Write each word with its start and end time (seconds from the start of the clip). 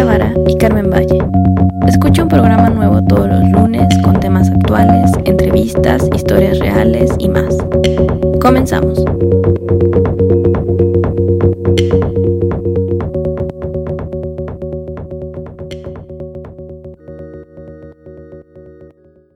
Orquídea 0.00 0.04
Vara 0.04 0.34
y 0.46 0.56
Carmen 0.56 0.90
Valle. 0.90 1.18
Escucha 1.86 2.22
un 2.22 2.28
programa 2.28 2.70
nuevo 2.70 3.02
todos 3.04 3.28
los 3.28 3.50
lunes 3.50 3.86
con 4.02 4.18
temas 4.18 4.48
actuales, 4.50 5.10
entrevistas, 5.24 6.08
historias 6.14 6.58
reales 6.58 7.10
y 7.18 7.28
más. 7.28 7.56
Comenzamos. 8.40 8.98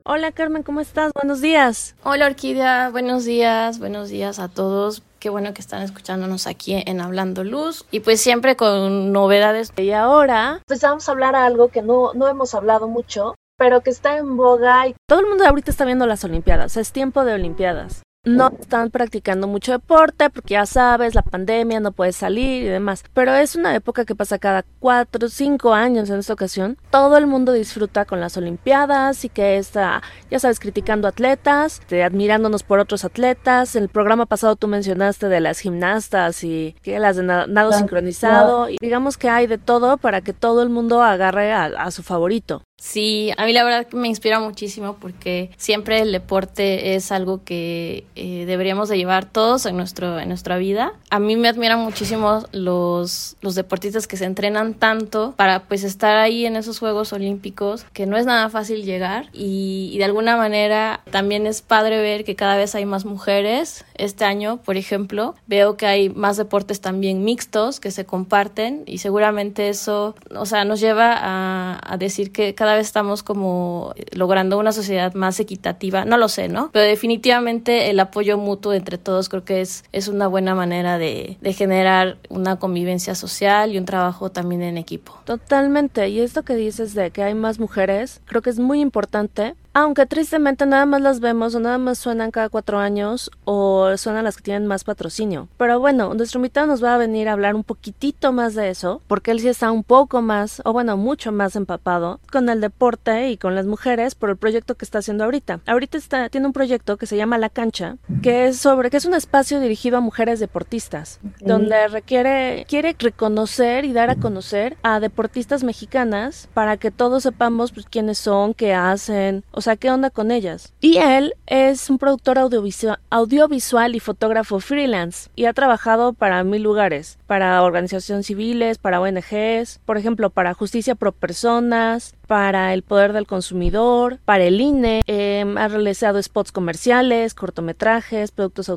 Hola 0.03 0.31
Carmen, 0.31 0.63
¿cómo 0.63 0.81
estás? 0.81 1.11
Buenos 1.13 1.41
días. 1.41 1.95
Hola 2.03 2.25
Orquídea, 2.27 2.89
buenos 2.89 3.25
días, 3.25 3.79
buenos 3.79 4.09
días 4.09 4.39
a 4.39 4.47
todos. 4.47 5.03
Qué 5.25 5.31
bueno 5.31 5.55
que 5.55 5.61
están 5.61 5.81
escuchándonos 5.81 6.45
aquí 6.45 6.83
en 6.85 7.01
Hablando 7.01 7.43
Luz 7.43 7.87
y 7.89 8.01
pues 8.01 8.21
siempre 8.21 8.55
con 8.55 9.11
novedades. 9.11 9.73
Y 9.75 9.89
ahora 9.89 10.61
pues 10.67 10.81
vamos 10.81 11.09
a 11.09 11.13
hablar 11.13 11.35
algo 11.35 11.69
que 11.69 11.81
no, 11.81 12.13
no 12.13 12.27
hemos 12.27 12.53
hablado 12.53 12.87
mucho, 12.87 13.33
pero 13.57 13.81
que 13.81 13.89
está 13.89 14.17
en 14.17 14.37
boga. 14.37 14.87
Y... 14.87 14.95
Todo 15.09 15.21
el 15.21 15.25
mundo 15.25 15.43
ahorita 15.43 15.71
está 15.71 15.83
viendo 15.83 16.05
las 16.05 16.23
Olimpiadas, 16.23 16.77
es 16.77 16.91
tiempo 16.91 17.25
de 17.25 17.33
Olimpiadas 17.33 18.03
no 18.25 18.51
están 18.59 18.91
practicando 18.91 19.47
mucho 19.47 19.71
deporte 19.71 20.29
porque 20.29 20.53
ya 20.55 20.65
sabes, 20.65 21.15
la 21.15 21.21
pandemia, 21.21 21.79
no 21.79 21.91
puedes 21.91 22.15
salir 22.15 22.63
y 22.63 22.67
demás. 22.67 23.03
Pero 23.13 23.33
es 23.33 23.55
una 23.55 23.75
época 23.75 24.05
que 24.05 24.15
pasa 24.15 24.39
cada 24.39 24.65
cuatro 24.79 25.27
o 25.27 25.29
cinco 25.29 25.73
años 25.73 26.09
en 26.09 26.19
esta 26.19 26.33
ocasión. 26.33 26.77
Todo 26.89 27.17
el 27.17 27.27
mundo 27.27 27.53
disfruta 27.53 28.05
con 28.05 28.19
las 28.19 28.37
Olimpiadas 28.37 29.25
y 29.25 29.29
que 29.29 29.57
está, 29.57 30.01
ya 30.29 30.39
sabes, 30.39 30.59
criticando 30.59 31.07
atletas, 31.07 31.81
admirándonos 31.91 32.63
por 32.63 32.79
otros 32.79 33.05
atletas. 33.05 33.75
En 33.75 33.83
el 33.83 33.89
programa 33.89 34.25
pasado 34.25 34.55
tú 34.55 34.67
mencionaste 34.67 35.29
de 35.29 35.39
las 35.39 35.59
gimnastas 35.59 36.43
y 36.43 36.75
que 36.81 36.99
las 36.99 37.15
de 37.15 37.23
nado 37.23 37.71
sincronizado. 37.71 38.69
Y 38.69 38.77
digamos 38.81 39.17
que 39.17 39.29
hay 39.29 39.47
de 39.47 39.57
todo 39.57 39.97
para 39.97 40.21
que 40.21 40.33
todo 40.33 40.63
el 40.63 40.69
mundo 40.69 41.01
agarre 41.01 41.53
a 41.53 41.91
su 41.91 42.03
favorito. 42.03 42.63
Sí, 42.77 43.31
a 43.37 43.45
mí 43.45 43.53
la 43.53 43.63
verdad 43.63 43.87
que 43.87 43.95
me 43.95 44.09
inspira 44.09 44.41
muchísimo 44.41 44.97
porque 44.99 45.49
siempre 45.55 46.01
el 46.01 46.11
deporte 46.11 46.95
es 46.95 47.11
algo 47.11 47.41
que 47.43 48.05
eh, 48.15 48.43
deberíamos 48.45 48.89
de 48.89 48.97
llevar 48.97 49.25
todos 49.25 49.65
en, 49.65 49.77
nuestro, 49.77 50.19
en 50.19 50.27
nuestra 50.27 50.57
vida. 50.57 50.93
A 51.09 51.19
mí 51.19 51.37
me 51.37 51.47
admiran 51.47 51.79
muchísimo 51.79 52.43
los, 52.51 53.37
los 53.39 53.55
deportistas 53.55 54.07
que 54.07 54.17
se 54.17 54.25
entrenan 54.25 54.73
tanto 54.73 55.33
para 55.37 55.63
pues 55.63 55.83
estar 55.85 56.17
ahí 56.17 56.45
en 56.45 56.57
esos 56.57 56.79
Juegos 56.79 57.13
Olímpicos, 57.13 57.85
que 57.93 58.05
no 58.05 58.17
es 58.17 58.25
nada 58.25 58.49
fácil 58.49 58.83
llegar 58.83 59.29
y, 59.31 59.95
de 59.97 60.03
alguna 60.03 60.35
manera 60.35 61.01
también 61.11 61.47
es 61.47 61.61
padre 61.61 62.01
ver 62.01 62.25
que 62.25 62.35
cada 62.35 62.57
vez 62.57 62.75
hay 62.75 62.85
más 62.85 63.05
mujeres. 63.05 63.85
Este 63.95 64.25
año, 64.25 64.57
por 64.57 64.75
ejemplo, 64.75 65.35
veo 65.47 65.77
que 65.77 65.85
hay 65.85 66.09
más 66.09 66.35
deportes 66.35 66.81
también 66.81 67.23
mixtos 67.23 67.79
que 67.79 67.91
se 67.91 68.05
comparten 68.05 68.83
y 68.85 68.97
seguramente 68.97 69.69
eso, 69.69 70.15
o 70.35 70.45
sea, 70.45 70.65
nos 70.65 70.81
lleva 70.81 71.15
a, 71.17 71.79
a 71.81 71.97
decir 71.97 72.33
que 72.33 72.53
cada 72.53 72.64
cada 72.65 72.77
vez 72.77 72.87
estamos 72.87 73.21
como 73.21 73.93
logrando 74.11 74.57
una 74.57 74.71
sociedad 74.71 75.13
más 75.13 75.39
equitativa, 75.39 76.03
no 76.03 76.17
lo 76.17 76.29
sé, 76.29 76.47
¿no? 76.47 76.71
Pero 76.73 76.83
definitivamente 76.83 77.91
el 77.91 77.99
apoyo 77.99 78.39
mutuo 78.39 78.73
entre 78.73 78.97
todos 78.97 79.29
creo 79.29 79.45
que 79.45 79.61
es, 79.61 79.83
es 79.91 80.07
una 80.07 80.25
buena 80.25 80.55
manera 80.55 80.97
de, 80.97 81.37
de 81.41 81.53
generar 81.53 82.17
una 82.29 82.57
convivencia 82.57 83.13
social 83.13 83.71
y 83.71 83.77
un 83.77 83.85
trabajo 83.85 84.31
también 84.31 84.63
en 84.63 84.79
equipo. 84.79 85.19
Totalmente, 85.25 86.09
y 86.09 86.21
esto 86.21 86.41
que 86.41 86.55
dices 86.55 86.95
de 86.95 87.11
que 87.11 87.21
hay 87.21 87.35
más 87.35 87.59
mujeres, 87.59 88.19
creo 88.25 88.41
que 88.41 88.49
es 88.49 88.57
muy 88.57 88.81
importante 88.81 89.53
aunque 89.75 90.05
tristemente 90.05 90.65
nada 90.65 90.85
más 90.85 91.01
las 91.01 91.19
vemos 91.19 91.53
o 91.53 91.59
nada 91.59 91.77
más 91.77 91.99
suenan 91.99 92.31
cada 92.31 92.47
cuatro 92.47 92.79
años 92.79 93.29
o 93.43 93.97
suenan 93.97 94.23
las 94.23 94.37
que 94.37 94.43
tienen 94.43 94.67
más 94.67 94.85
patrocinio. 94.85 95.49
Pero 95.57 95.81
bueno, 95.81 96.13
nuestro 96.13 96.39
invitado 96.39 96.65
nos 96.65 96.81
va 96.81 96.95
a 96.95 96.97
venir 96.97 97.27
a 97.27 97.33
hablar 97.33 97.55
un 97.55 97.65
poquitito 97.65 98.31
más 98.31 98.55
de 98.55 98.69
eso, 98.69 99.01
porque 99.07 99.31
él 99.31 99.41
sí 99.41 99.49
está 99.49 99.71
un 99.73 99.83
poco 99.83 100.21
más, 100.21 100.61
o 100.63 100.71
bueno, 100.71 100.95
mucho 100.95 101.33
más 101.33 101.57
empapado 101.57 102.21
con 102.31 102.47
el 102.47 102.61
deporte 102.61 103.29
y 103.29 103.35
con 103.35 103.53
las 103.53 103.65
mujeres 103.65 104.15
por 104.15 104.29
el 104.29 104.37
proyecto 104.37 104.75
que 104.75 104.85
está 104.85 104.99
haciendo 104.99 105.25
ahorita. 105.25 105.59
Ahorita 105.65 105.97
está, 105.97 106.29
tiene 106.29 106.47
un 106.47 106.53
proyecto 106.53 106.95
que 106.95 107.05
se 107.05 107.17
llama 107.17 107.37
La 107.37 107.49
Cancha, 107.49 107.97
que 108.23 108.47
es 108.47 108.57
sobre, 108.57 108.89
que 108.89 108.95
es 108.95 109.05
un 109.05 109.13
espacio 109.13 109.59
dirigido 109.59 109.97
a 109.97 110.01
mujeres 110.01 110.39
deportistas, 110.39 111.19
donde 111.41 111.89
requiere, 111.89 112.65
quiere 112.69 112.95
reconocer 112.97 113.83
y 113.83 113.91
dar 113.91 114.09
a 114.09 114.15
conocer 114.15 114.77
a 114.83 115.01
deportistas 115.01 115.65
mexicanas 115.65 116.47
para 116.53 116.77
que 116.77 116.91
todos 116.91 117.23
sepamos 117.23 117.73
pues, 117.73 117.85
quiénes 117.87 118.19
son, 118.19 118.53
qué 118.53 118.73
hacen, 118.73 119.43
o 119.51 119.64
sea, 119.65 119.75
¿qué 119.75 119.89
onda 119.89 120.11
con 120.11 120.31
ellas? 120.31 120.73
Y 120.79 120.97
él 120.97 121.33
es 121.47 121.89
un 121.89 121.97
productor 121.97 122.37
audiovisual, 122.37 122.99
audiovisual 123.09 123.95
y 123.95 123.99
fotógrafo 123.99 124.59
freelance 124.59 125.29
y 125.35 125.45
ha 125.45 125.53
trabajado 125.53 126.13
para 126.13 126.43
mil 126.43 126.61
lugares, 126.61 127.17
para 127.25 127.61
organizaciones 127.63 128.27
civiles, 128.27 128.77
para 128.77 129.01
ONGs, 129.01 129.79
por 129.85 129.97
ejemplo, 129.97 130.29
para 130.29 130.53
Justicia 130.53 130.95
Pro 130.95 131.11
Personas, 131.11 132.15
para 132.27 132.73
el 132.73 132.81
poder 132.81 133.13
del 133.13 133.27
consumidor, 133.27 134.19
para 134.25 134.43
el 134.43 134.59
INE, 134.61 135.01
em, 135.07 135.57
ha 135.57 135.67
realizado 135.67 136.21
spots 136.21 136.51
comerciales, 136.51 137.33
cortometrajes, 137.33 138.31
productos 138.31 138.71